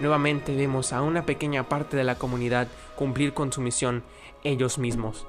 [0.00, 4.02] Nuevamente vemos a una pequeña parte de la comunidad cumplir con su misión
[4.44, 5.26] ellos mismos.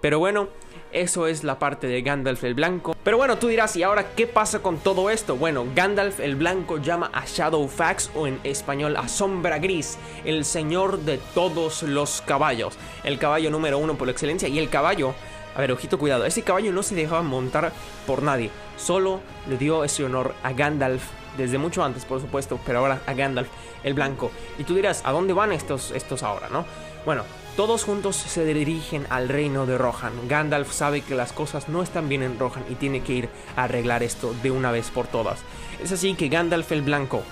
[0.00, 0.48] Pero bueno,
[0.92, 2.94] eso es la parte de Gandalf el Blanco.
[3.02, 5.34] Pero bueno, tú dirás, ¿y ahora qué pasa con todo esto?
[5.34, 11.00] Bueno, Gandalf el Blanco llama a Shadowfax, o en español a Sombra Gris, el señor
[11.00, 12.76] de todos los caballos.
[13.02, 14.46] El caballo número uno por excelencia.
[14.46, 15.14] Y el caballo,
[15.56, 17.72] a ver, ojito, cuidado, ese caballo no se dejaba montar
[18.06, 18.50] por nadie.
[18.76, 21.02] Solo le dio ese honor a Gandalf
[21.36, 23.48] desde mucho antes, por supuesto, pero ahora a Gandalf
[23.82, 24.30] el Blanco.
[24.58, 26.64] Y tú dirás, ¿a dónde van estos, estos ahora, no?
[27.04, 27.24] Bueno,
[27.56, 30.26] Todos juntos se dirigen al reino de Rohan.
[30.26, 33.64] Gandalf sabe que las cosas no están bien en Rohan y tiene que ir a
[33.64, 35.38] arreglar esto de una vez por todas.
[35.80, 37.22] Es así que Gandalf el Blanco,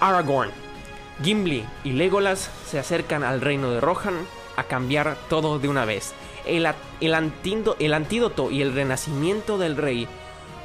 [0.00, 0.50] Aragorn,
[1.22, 6.14] Gimli y Legolas se acercan al reino de Rohan a cambiar todo de una vez.
[6.46, 6.66] El,
[7.00, 7.14] el,
[7.94, 10.08] antídoto y el renacimiento del rey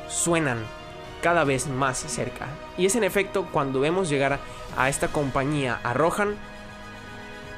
[0.10, 0.65] suenan
[1.21, 2.47] cada vez más cerca.
[2.77, 4.39] Y es en efecto cuando vemos llegar
[4.77, 6.36] a esta compañía, a Rohan,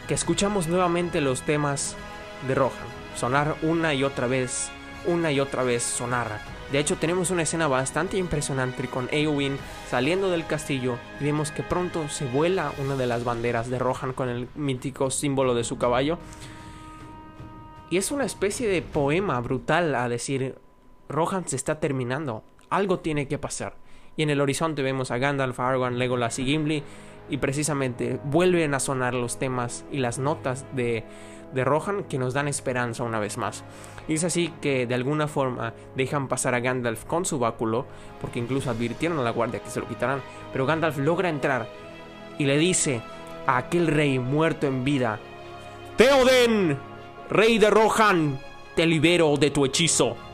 [0.07, 1.95] que escuchamos nuevamente los temas
[2.47, 2.71] de Rohan.
[3.15, 4.69] Sonar una y otra vez,
[5.05, 6.39] una y otra vez sonar.
[6.71, 9.57] De hecho, tenemos una escena bastante impresionante con Eowyn
[9.89, 14.13] saliendo del castillo y vemos que pronto se vuela una de las banderas de Rohan
[14.13, 16.17] con el mítico símbolo de su caballo.
[17.89, 20.55] Y es una especie de poema brutal a decir,
[21.09, 23.75] Rohan se está terminando, algo tiene que pasar.
[24.17, 26.83] Y en el horizonte vemos a Gandalf, Aragorn, Legolas y Gimli
[27.29, 31.03] y precisamente vuelven a sonar los temas y las notas de,
[31.53, 33.63] de Rohan que nos dan esperanza una vez más.
[34.07, 37.85] Y es así que de alguna forma dejan pasar a Gandalf con su báculo,
[38.19, 41.69] porque incluso advirtieron a la guardia que se lo quitaran, pero Gandalf logra entrar
[42.37, 43.01] y le dice
[43.47, 45.19] a aquel rey muerto en vida,
[45.97, 46.77] Theoden,
[47.29, 48.39] rey de Rohan,
[48.75, 50.30] te libero de tu hechizo.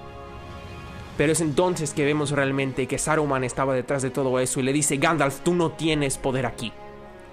[1.18, 4.72] Pero es entonces que vemos realmente que Saruman estaba detrás de todo eso y le
[4.72, 6.72] dice, Gandalf, tú no tienes poder aquí.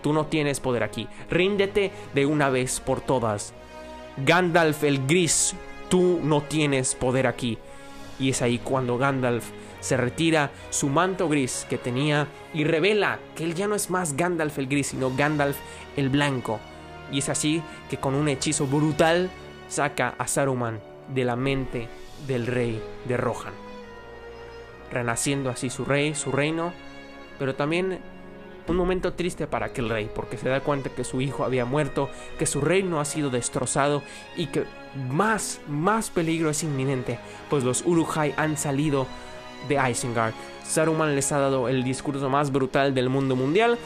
[0.02, 1.06] Tú no tienes poder aquí.
[1.30, 3.52] Ríndete de una vez por todas.
[4.16, 5.54] Gandalf el Gris,
[5.90, 7.58] tú no tienes poder aquí.
[8.18, 9.44] Y es ahí cuando Gandalf
[9.80, 14.16] se retira su manto gris que tenía y revela que él ya no es más
[14.16, 15.58] Gandalf el Gris, sino Gandalf
[15.96, 16.58] el Blanco.
[17.12, 19.30] Y es así que con un hechizo brutal
[19.68, 21.88] saca a Saruman de la mente
[22.26, 23.63] del rey de Rohan
[24.94, 26.72] renaciendo así su rey, su reino,
[27.38, 28.00] pero también
[28.66, 32.08] un momento triste para aquel rey, porque se da cuenta que su hijo había muerto,
[32.38, 34.02] que su reino ha sido destrozado
[34.36, 34.64] y que
[35.10, 37.18] más, más peligro es inminente,
[37.50, 39.06] pues los Urujai han salido
[39.68, 40.34] de Isengard.
[40.64, 43.78] Saruman les ha dado el discurso más brutal del mundo mundial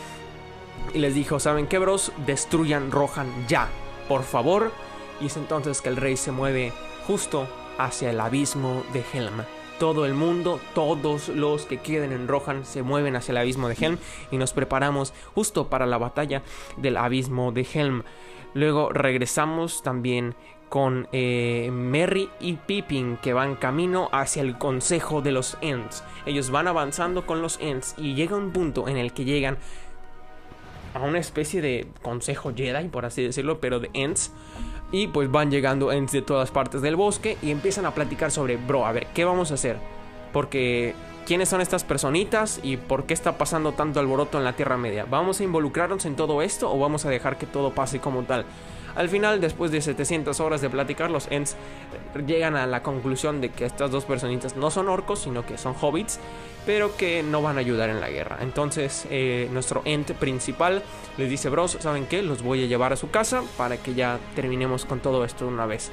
[0.94, 2.12] y les dijo, ¿saben qué, bros?
[2.26, 3.68] Destruyan Rohan ya,
[4.08, 4.72] por favor.
[5.20, 6.72] Y es entonces que el rey se mueve
[7.06, 12.64] justo hacia el abismo de Helm todo el mundo, todos los que queden en Rohan
[12.64, 13.98] se mueven hacia el abismo de Helm
[14.30, 16.42] y nos preparamos justo para la batalla
[16.76, 18.02] del abismo de Helm.
[18.54, 20.34] Luego regresamos también
[20.68, 26.04] con eh, Merry y Pippin que van camino hacia el consejo de los Ents.
[26.26, 29.58] Ellos van avanzando con los Ents y llega un punto en el que llegan
[30.94, 34.32] a una especie de consejo Jedi, por así decirlo, pero de Ents.
[34.90, 38.56] Y pues van llegando Ents de todas partes del bosque y empiezan a platicar sobre,
[38.56, 39.78] bro, a ver, ¿qué vamos a hacer?
[40.32, 40.94] Porque,
[41.26, 45.06] ¿quiénes son estas personitas y por qué está pasando tanto alboroto en la Tierra Media?
[45.08, 48.46] ¿Vamos a involucrarnos en todo esto o vamos a dejar que todo pase como tal?
[48.98, 51.54] Al final, después de 700 horas de platicar, los Ents
[52.26, 55.76] llegan a la conclusión de que estas dos personitas no son orcos, sino que son
[55.80, 56.18] hobbits,
[56.66, 58.38] pero que no van a ayudar en la guerra.
[58.40, 60.82] Entonces, eh, nuestro Ent principal
[61.16, 62.22] les dice, bros, ¿saben qué?
[62.22, 65.52] Los voy a llevar a su casa para que ya terminemos con todo esto de
[65.52, 65.92] una vez.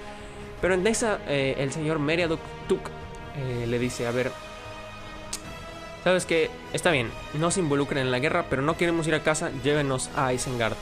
[0.59, 2.89] Pero en esa, eh, el señor Meriadoc Tuk
[3.37, 4.31] eh, le dice, a ver,
[6.03, 6.49] ¿sabes qué?
[6.73, 10.09] Está bien, no se involucren en la guerra, pero no queremos ir a casa, llévenos
[10.15, 10.75] a Isengard.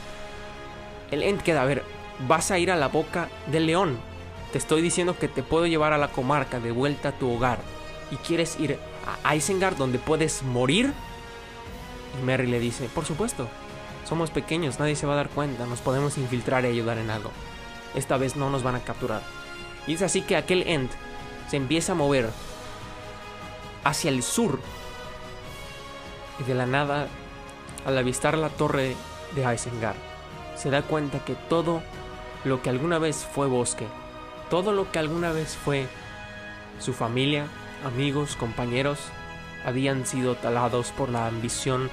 [1.10, 1.82] El Ent queda, a ver,
[2.28, 3.98] vas a ir a la boca del león.
[4.52, 7.58] Te estoy diciendo que te puedo llevar a la comarca de vuelta a tu hogar.
[8.10, 8.78] ¿Y quieres ir
[9.24, 10.92] a Isengard donde puedes morir?
[12.18, 13.48] Y Merry le dice, por supuesto.
[14.08, 17.30] Somos pequeños, nadie se va a dar cuenta, nos podemos infiltrar y ayudar en algo.
[17.94, 19.22] Esta vez no nos van a capturar.
[19.86, 20.90] Y es así que aquel End
[21.48, 22.28] se empieza a mover
[23.82, 24.60] hacia el sur.
[26.38, 27.08] Y de la nada,
[27.86, 28.94] al avistar la torre
[29.34, 29.96] de Isengard,
[30.54, 31.82] se da cuenta que todo
[32.44, 33.86] lo que alguna vez fue bosque,
[34.50, 35.86] todo lo que alguna vez fue
[36.78, 37.46] su familia,
[37.84, 38.98] amigos, compañeros,
[39.64, 41.90] habían sido talados por la ambición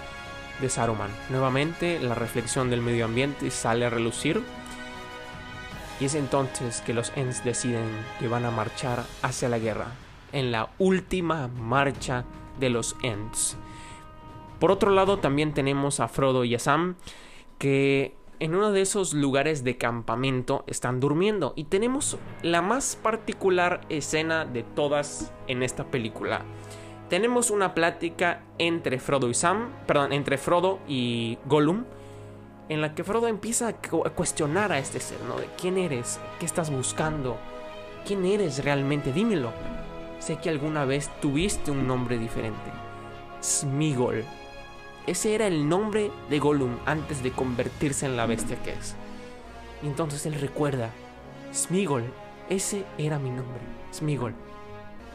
[0.59, 1.09] de Saruman.
[1.29, 4.43] Nuevamente la reflexión del medio ambiente sale a relucir
[5.99, 7.87] y es entonces que los Ents deciden
[8.19, 9.87] que van a marchar hacia la guerra,
[10.31, 12.25] en la última marcha
[12.59, 13.55] de los Ents.
[14.59, 16.95] Por otro lado también tenemos a Frodo y a Sam
[17.59, 23.81] que en uno de esos lugares de campamento están durmiendo y tenemos la más particular
[23.87, 26.41] escena de todas en esta película.
[27.07, 31.83] Tenemos una plática entre Frodo y Sam, perdón, entre Frodo y Gollum,
[32.67, 35.35] en la que Frodo empieza a cuestionar a este ser, ¿no?
[35.35, 37.37] De quién eres, qué estás buscando,
[38.07, 39.51] quién eres realmente, dímelo.
[40.17, 42.71] Sé que alguna vez tuviste un nombre diferente.
[43.43, 44.23] Smigol.
[45.07, 48.95] Ese era el nombre de Gollum antes de convertirse en la bestia que es.
[49.83, 50.91] Y entonces él recuerda,
[51.53, 52.03] Smigol,
[52.49, 53.61] ese era mi nombre,
[53.93, 54.33] Smigol.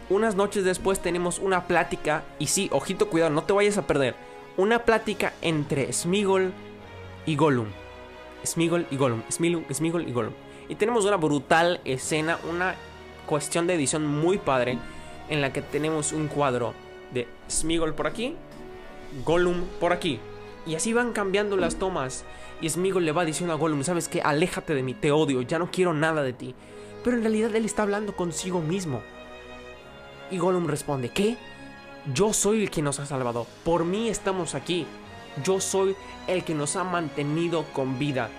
[0.08, 4.14] Unas noches después tenemos una plática, y sí, ojito, cuidado, no te vayas a perder.
[4.56, 6.52] Una plática entre Smigol
[7.26, 7.68] y Gollum.
[8.44, 10.32] Smigol y Gollum, y Gollum.
[10.68, 12.74] Y tenemos una brutal escena, una
[13.26, 14.78] cuestión de edición muy padre,
[15.28, 16.74] en la que tenemos un cuadro
[17.12, 18.36] de Smigol por aquí,
[19.24, 20.20] Gollum por aquí.
[20.66, 22.24] Y así van cambiando las tomas.
[22.60, 24.22] Y Smigol le va diciendo a Gollum, ¿sabes qué?
[24.22, 26.54] Aléjate de mí, te odio, ya no quiero nada de ti.
[27.04, 29.02] Pero en realidad él está hablando consigo mismo.
[30.30, 31.36] Y Gollum responde, ¿qué?
[32.12, 33.46] Yo soy el que nos ha salvado.
[33.64, 34.86] Por mí estamos aquí.
[35.44, 35.94] Yo soy
[36.26, 38.30] el que nos ha mantenido con vida.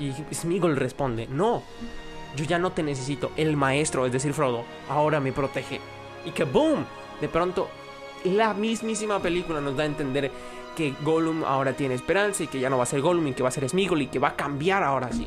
[0.00, 1.62] Y Smigol responde, no.
[2.36, 3.30] Yo ya no te necesito.
[3.36, 5.80] El maestro, es decir, Frodo, ahora me protege.
[6.24, 6.84] Y que boom.
[7.20, 7.68] De pronto,
[8.30, 10.30] la mismísima película nos da a entender
[10.76, 13.42] que Gollum ahora tiene esperanza y que ya no va a ser Gollum y que
[13.42, 15.26] va a ser Smigol y que va a cambiar ahora sí.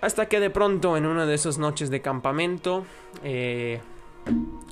[0.00, 2.84] Hasta que de pronto en una de esas noches de campamento
[3.22, 3.80] eh,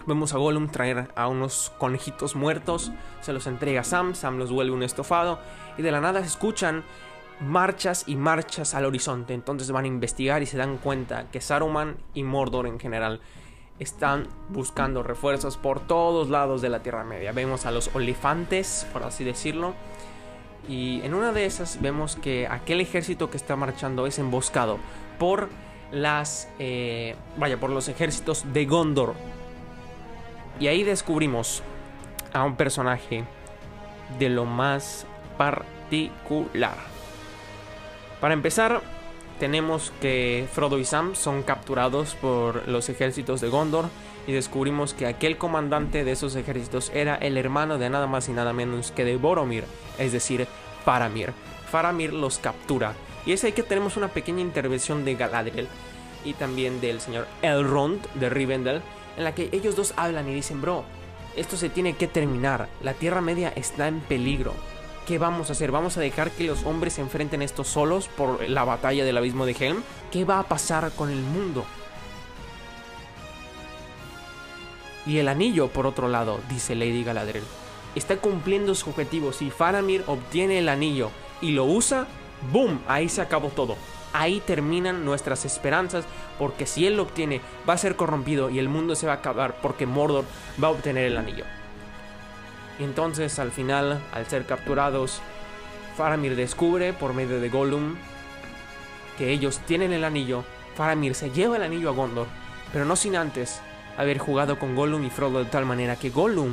[0.07, 2.93] Vemos a Gollum traer a unos conejitos muertos,
[3.23, 5.41] se los entrega a Sam, Sam los vuelve un estofado
[5.77, 6.85] y de la nada se escuchan
[7.41, 9.35] marchas y marchas al horizonte.
[9.35, 13.21] Entonces van a investigar y se dan cuenta que Saruman y Mordor en general
[13.79, 17.33] están buscando refuerzos por todos lados de la Tierra Media.
[17.33, 19.75] Vemos a los olifantes, por así decirlo.
[20.69, 24.79] Y en una de esas vemos que aquel ejército que está marchando es emboscado
[25.19, 25.49] por
[25.93, 26.49] las...
[26.59, 29.15] Eh, vaya, por los ejércitos de Gondor.
[30.59, 31.63] Y ahí descubrimos
[32.33, 33.25] a un personaje
[34.19, 35.07] de lo más
[35.37, 36.77] particular.
[38.21, 38.81] Para empezar,
[39.39, 43.87] tenemos que Frodo y Sam son capturados por los ejércitos de Gondor
[44.27, 48.33] y descubrimos que aquel comandante de esos ejércitos era el hermano de nada más y
[48.33, 49.65] nada menos que de Boromir,
[49.99, 50.47] es decir,
[50.85, 51.33] Faramir.
[51.71, 55.69] Faramir los captura y es ahí que tenemos una pequeña intervención de Galadriel
[56.25, 58.83] y también del señor Elrond de Rivendell
[59.17, 60.85] en la que ellos dos hablan y dicen, bro,
[61.37, 64.55] esto se tiene que terminar, la Tierra Media está en peligro.
[65.07, 65.71] ¿Qué vamos a hacer?
[65.71, 69.47] ¿Vamos a dejar que los hombres se enfrenten estos solos por la batalla del abismo
[69.47, 69.83] de Helm?
[70.11, 71.65] ¿Qué va a pasar con el mundo?
[75.07, 77.45] Y el anillo, por otro lado, dice Lady Galadriel,
[77.95, 79.33] está cumpliendo su objetivo.
[79.33, 82.09] Si Faramir obtiene el anillo y lo usa,
[82.53, 82.81] ¡boom!
[82.89, 83.77] Ahí se acabó todo
[84.17, 86.07] ahí terminan nuestras esperanzas,
[86.39, 89.17] porque si él lo obtiene, va a ser corrompido y el mundo se va a
[89.17, 90.25] acabar porque Mordor
[90.63, 91.45] va a obtener el anillo.
[92.79, 95.21] Y entonces, al final, al ser capturados,
[95.97, 97.97] Faramir descubre por medio de Gollum
[99.17, 100.45] que ellos tienen el anillo.
[100.75, 102.27] Faramir se lleva el anillo a Gondor,
[102.73, 103.63] pero no sin antes
[103.97, 106.53] haber jugado con Gollum y Frodo de tal manera que Gollum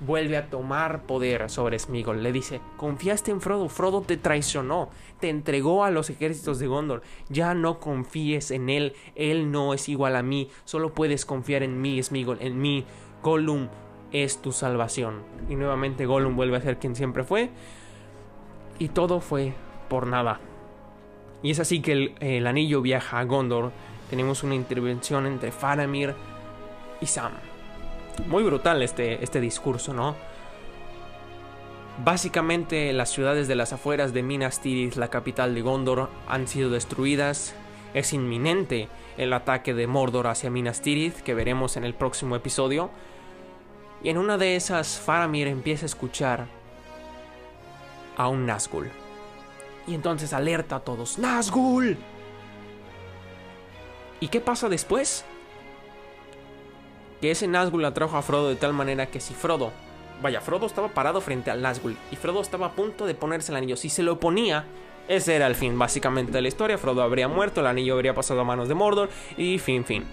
[0.00, 2.22] vuelve a tomar poder sobre Smigol.
[2.22, 4.90] Le dice, confiaste en Frodo, Frodo te traicionó,
[5.20, 9.88] te entregó a los ejércitos de Gondor, ya no confíes en él, él no es
[9.88, 12.84] igual a mí, solo puedes confiar en mí, Smigol, en mí,
[13.22, 13.68] Gollum
[14.12, 15.22] es tu salvación.
[15.48, 17.50] Y nuevamente Gollum vuelve a ser quien siempre fue,
[18.78, 19.54] y todo fue
[19.88, 20.40] por nada.
[21.42, 23.72] Y es así que el, anillo viaja a Gondor,
[24.10, 26.14] tenemos una intervención entre Faramir
[27.00, 27.32] y Sam
[28.26, 30.16] muy brutal este, este discurso, ¿no?
[32.04, 36.70] Básicamente las ciudades de las afueras de Minas Tirith, la capital de Gondor, han sido
[36.70, 37.54] destruidas.
[37.94, 42.90] Es inminente el ataque de Mordor hacia Minas Tirith, que veremos en el próximo episodio.
[44.06, 46.46] Y en una de esas, Faramir empieza a escuchar
[48.16, 48.88] a un Nazgûl.
[49.88, 51.96] Y entonces alerta a todos, ¡Nazgûl!
[54.20, 55.24] ¿Y qué pasa después?
[57.20, 59.72] que ese Nazgûl atrajo a Frodo de tal manera que si Frodo,
[60.22, 63.56] vaya, Frodo estaba parado frente al Nazgûl y Frodo estaba a punto de ponerse el
[63.56, 64.66] anillo, si se lo ponía,
[65.08, 68.42] ese era el fin básicamente de la historia, Frodo habría muerto, el anillo habría pasado
[68.42, 70.04] a manos de Mordor y fin, fin.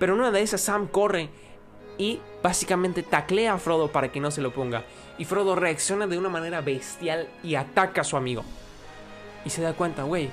[0.00, 1.28] Pero en una de esas Sam corre
[1.98, 4.84] y básicamente taclea a Frodo para que no se lo ponga.
[5.18, 8.44] Y Frodo reacciona de una manera bestial y ataca a su amigo.
[9.44, 10.30] Y se da cuenta, güey,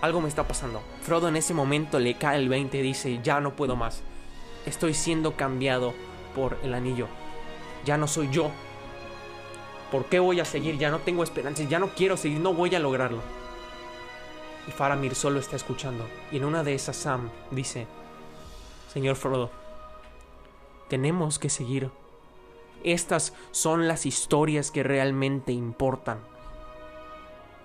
[0.00, 0.82] algo me está pasando.
[1.02, 4.02] Frodo en ese momento le cae el 20 y dice, ya no puedo más
[4.66, 5.94] estoy siendo cambiado
[6.34, 7.08] por el anillo.
[7.84, 8.50] Ya no soy yo.
[9.90, 10.78] ¿Por qué voy a seguir?
[10.78, 13.20] Ya no tengo esperanzas, ya no quiero seguir, no voy a lograrlo.
[14.68, 16.06] Y Faramir solo está escuchando.
[16.30, 17.86] Y en una de esas Sam dice,
[18.92, 19.50] Señor Frodo,
[20.90, 21.90] tenemos que seguir.
[22.82, 26.18] Estas son las historias que realmente importan.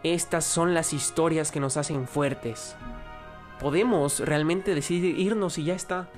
[0.04, 2.76] Estas son las historias que nos hacen fuertes.
[3.60, 6.10] Podemos realmente decidir irnos y ya está.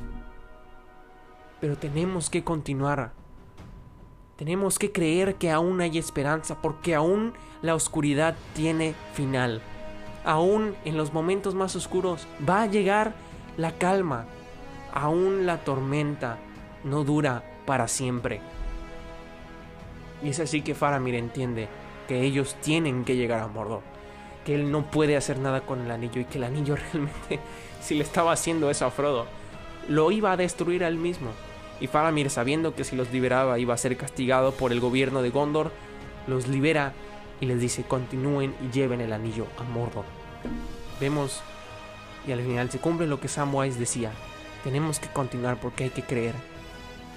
[1.61, 3.13] Pero tenemos que continuar.
[4.35, 9.61] Tenemos que creer que aún hay esperanza porque aún la oscuridad tiene final.
[10.25, 13.13] aún en los momentos más oscuros va a llegar
[13.55, 14.25] la calma.
[14.93, 16.37] Aún la tormenta
[16.83, 18.41] no dura para siempre.
[20.23, 21.67] Y es así que Faramir entiende
[22.07, 23.81] que ellos tienen que llegar a Mordor.
[24.45, 27.39] Que él no puede hacer nada con el anillo y que el anillo realmente,
[27.81, 29.27] si le estaba haciendo eso a Frodo,
[29.87, 31.29] lo iba a destruir a él mismo.
[31.79, 35.29] Y Faramir, sabiendo que si los liberaba iba a ser castigado por el gobierno de
[35.29, 35.71] Gondor,
[36.25, 36.93] los libera
[37.39, 40.05] y les dice continúen y lleven el anillo a Mordor.
[40.99, 41.41] Vemos
[42.25, 44.11] y al final se cumple lo que Samwise decía,
[44.63, 46.33] tenemos que continuar porque hay que creer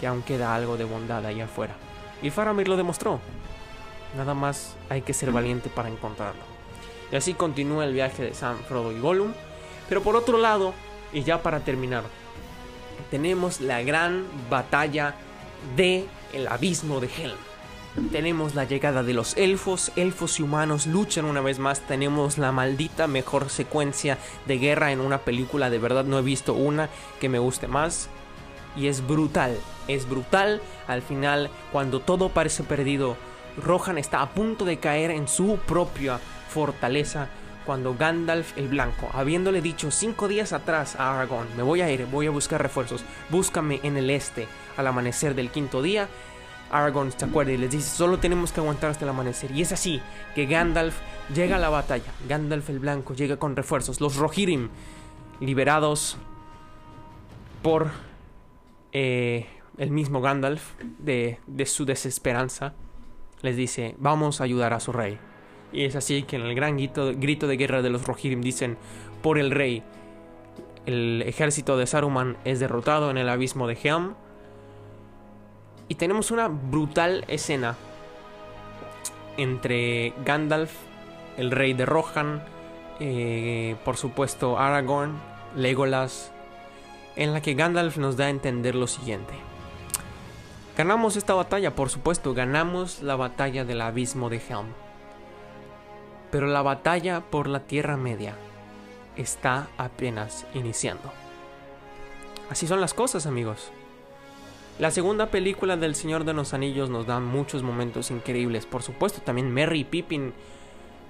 [0.01, 1.75] que aún queda algo de bondad ahí afuera.
[2.23, 3.21] Y Faramir lo demostró.
[4.17, 6.43] Nada más hay que ser valiente para encontrarlo.
[7.13, 9.33] Y así continúa el viaje de Sam, Frodo y Gollum.
[9.89, 10.75] Pero por otro lado,
[11.13, 12.05] y ya para terminar,
[13.11, 15.15] tenemos la gran batalla
[15.77, 17.39] de el abismo de Helm.
[18.13, 22.53] Tenemos la llegada de los elfos, elfos y humanos luchan una vez más, tenemos la
[22.53, 26.89] maldita mejor secuencia de guerra en una película, de verdad no he visto una
[27.21, 28.09] que me guste más.
[28.77, 29.57] Y es brutal,
[29.89, 33.17] es brutal al final cuando todo parece perdido.
[33.57, 37.29] Rohan está a punto de caer en su propia fortaleza
[37.67, 42.07] cuando Gandalf el Blanco, habiéndole dicho cinco días atrás a Aragorn, me voy a ir,
[42.07, 46.09] voy a buscar refuerzos, búscame en el este al amanecer del quinto día,
[46.71, 49.51] Aragorn se acuerda y les dice, solo tenemos que aguantar hasta el amanecer.
[49.51, 50.01] Y es así
[50.35, 50.97] que Gandalf
[51.35, 52.13] llega a la batalla.
[52.29, 54.01] Gandalf el Blanco llega con refuerzos.
[54.01, 54.69] Los Rohirrim,
[55.41, 56.17] liberados
[57.63, 57.91] por
[58.93, 59.47] eh,
[59.79, 62.75] el mismo Gandalf de, su desesperanza,
[63.43, 65.19] les dice, vamos a ayudar a su rey.
[65.73, 68.77] Y es así que en el gran grito, grito de guerra de los Rohirrim dicen,
[69.23, 69.83] por el rey,
[70.87, 74.15] el ejército de Saruman es derrotado en el abismo de Helm
[75.89, 77.77] y tenemos una brutal escena
[79.37, 80.73] entre Gandalf,
[81.37, 82.43] el rey de Rohan,
[83.01, 85.21] eh, por supuesto Aragorn,
[85.57, 86.33] Legolas,
[87.17, 89.35] en la que Gandalf nos da a entender lo siguiente.
[90.77, 94.69] Ganamos esta batalla, por supuesto, ganamos la batalla del abismo de Helm.
[96.31, 98.35] Pero la batalla por la Tierra Media
[99.17, 101.13] está apenas iniciando.
[102.49, 103.71] Así son las cosas, amigos.
[104.79, 108.65] La segunda película del Señor de los Anillos nos da muchos momentos increíbles.
[108.65, 110.33] Por supuesto, también Merry y Pippin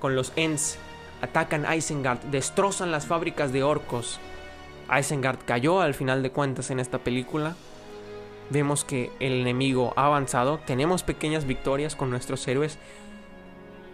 [0.01, 0.79] con los Ents
[1.23, 4.19] atacan Isengard, destrozan las fábricas de orcos.
[4.99, 7.57] Isengard cayó al final de cuentas en esta película.
[8.51, 12.79] Vemos que el enemigo ha avanzado, tenemos pequeñas victorias con nuestros héroes.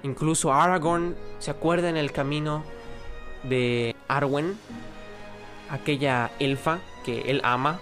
[0.02, 2.64] Incluso Aragorn se acuerda en el camino
[3.42, 4.56] de Arwen,
[5.70, 7.80] aquella elfa que él ama,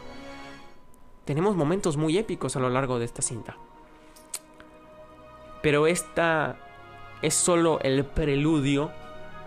[1.24, 3.56] tenemos momentos muy épicos a lo largo de esta cinta.
[5.62, 6.56] Pero esta
[7.22, 8.92] es solo el preludio,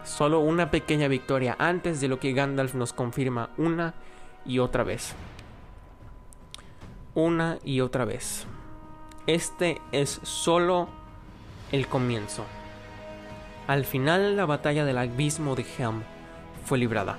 [0.07, 3.93] solo una pequeña victoria antes de lo que Gandalf nos confirma una
[4.45, 5.13] y otra vez.
[7.13, 8.47] Una y otra vez.
[9.27, 10.87] Este es solo
[11.71, 12.45] el comienzo.
[13.67, 16.03] Al final la batalla del abismo de Helm
[16.63, 17.17] fue librada.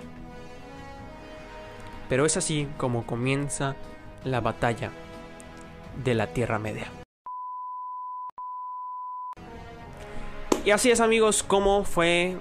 [2.08, 3.76] Pero es así como comienza
[4.24, 4.90] la batalla
[6.02, 6.86] de la Tierra Media.
[10.64, 12.36] Y así es amigos, como fue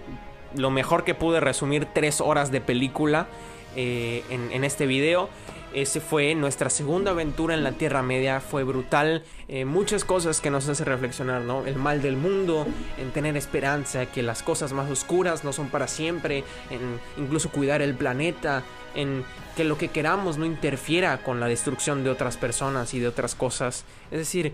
[0.57, 3.27] lo mejor que pude resumir tres horas de película
[3.75, 5.29] eh, en, este video.
[5.73, 8.39] Ese fue nuestra segunda aventura en la Tierra Media.
[8.39, 9.23] Fue brutal.
[9.47, 11.65] Eh, muchas cosas que nos hace reflexionar, ¿no?
[11.65, 12.65] El mal del mundo,
[12.97, 17.81] en tener esperanza, que las cosas más oscuras no son para siempre, en incluso cuidar
[17.81, 18.63] el planeta,
[18.95, 19.23] en
[19.55, 23.35] que lo que queramos no interfiera con la destrucción de otras personas y de otras
[23.35, 23.85] cosas.
[24.09, 24.53] Es decir,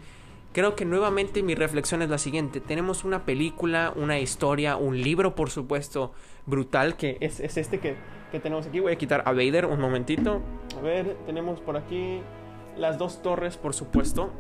[0.54, 2.62] creo que nuevamente mi reflexión es la siguiente.
[2.62, 6.14] Tenemos una película, una historia, un libro, por supuesto,
[6.46, 7.96] brutal, que es, este que,
[8.40, 8.80] tenemos aquí.
[8.80, 10.42] Voy a quitar a Vader un momentito.
[10.78, 12.22] A ver, tenemos por aquí
[12.78, 14.32] las dos torres, por supuesto.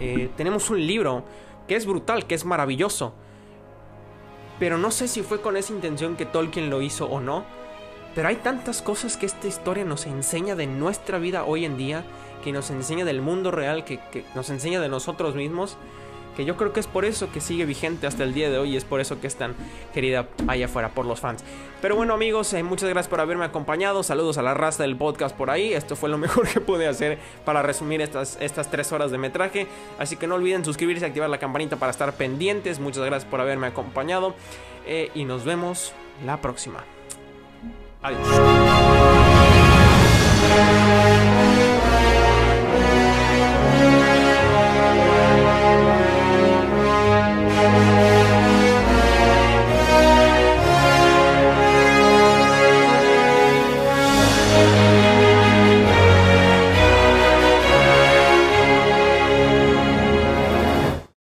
[0.00, 1.24] Eh, tenemos un libro
[1.68, 3.14] que es brutal, que es maravilloso.
[4.58, 7.44] Pero no sé si fue con esa intención que Tolkien lo hizo o no
[8.14, 12.04] pero hay tantas cosas que esta historia nos enseña de nuestra vida hoy en día,
[12.42, 14.00] que nos enseña del mundo real, que,
[14.34, 15.76] nos enseña de nosotros mismos,
[16.36, 18.70] que yo creo que es por eso que sigue vigente hasta el día de hoy
[18.70, 19.54] y es por eso que es tan
[19.92, 21.44] querida allá afuera por los fans.
[21.82, 25.36] Pero bueno amigos, eh, muchas gracias por haberme acompañado, saludos a la raza del podcast
[25.36, 29.10] por ahí, esto fue lo mejor que pude hacer para resumir estas, estas tres horas
[29.10, 29.66] de metraje,
[29.98, 33.40] así que no olviden suscribirse y activar la campanita para estar pendientes, muchas gracias por
[33.40, 34.34] haberme acompañado
[34.86, 35.92] eh, y nos vemos
[36.24, 36.82] la próxima.
[38.02, 38.26] Adiós.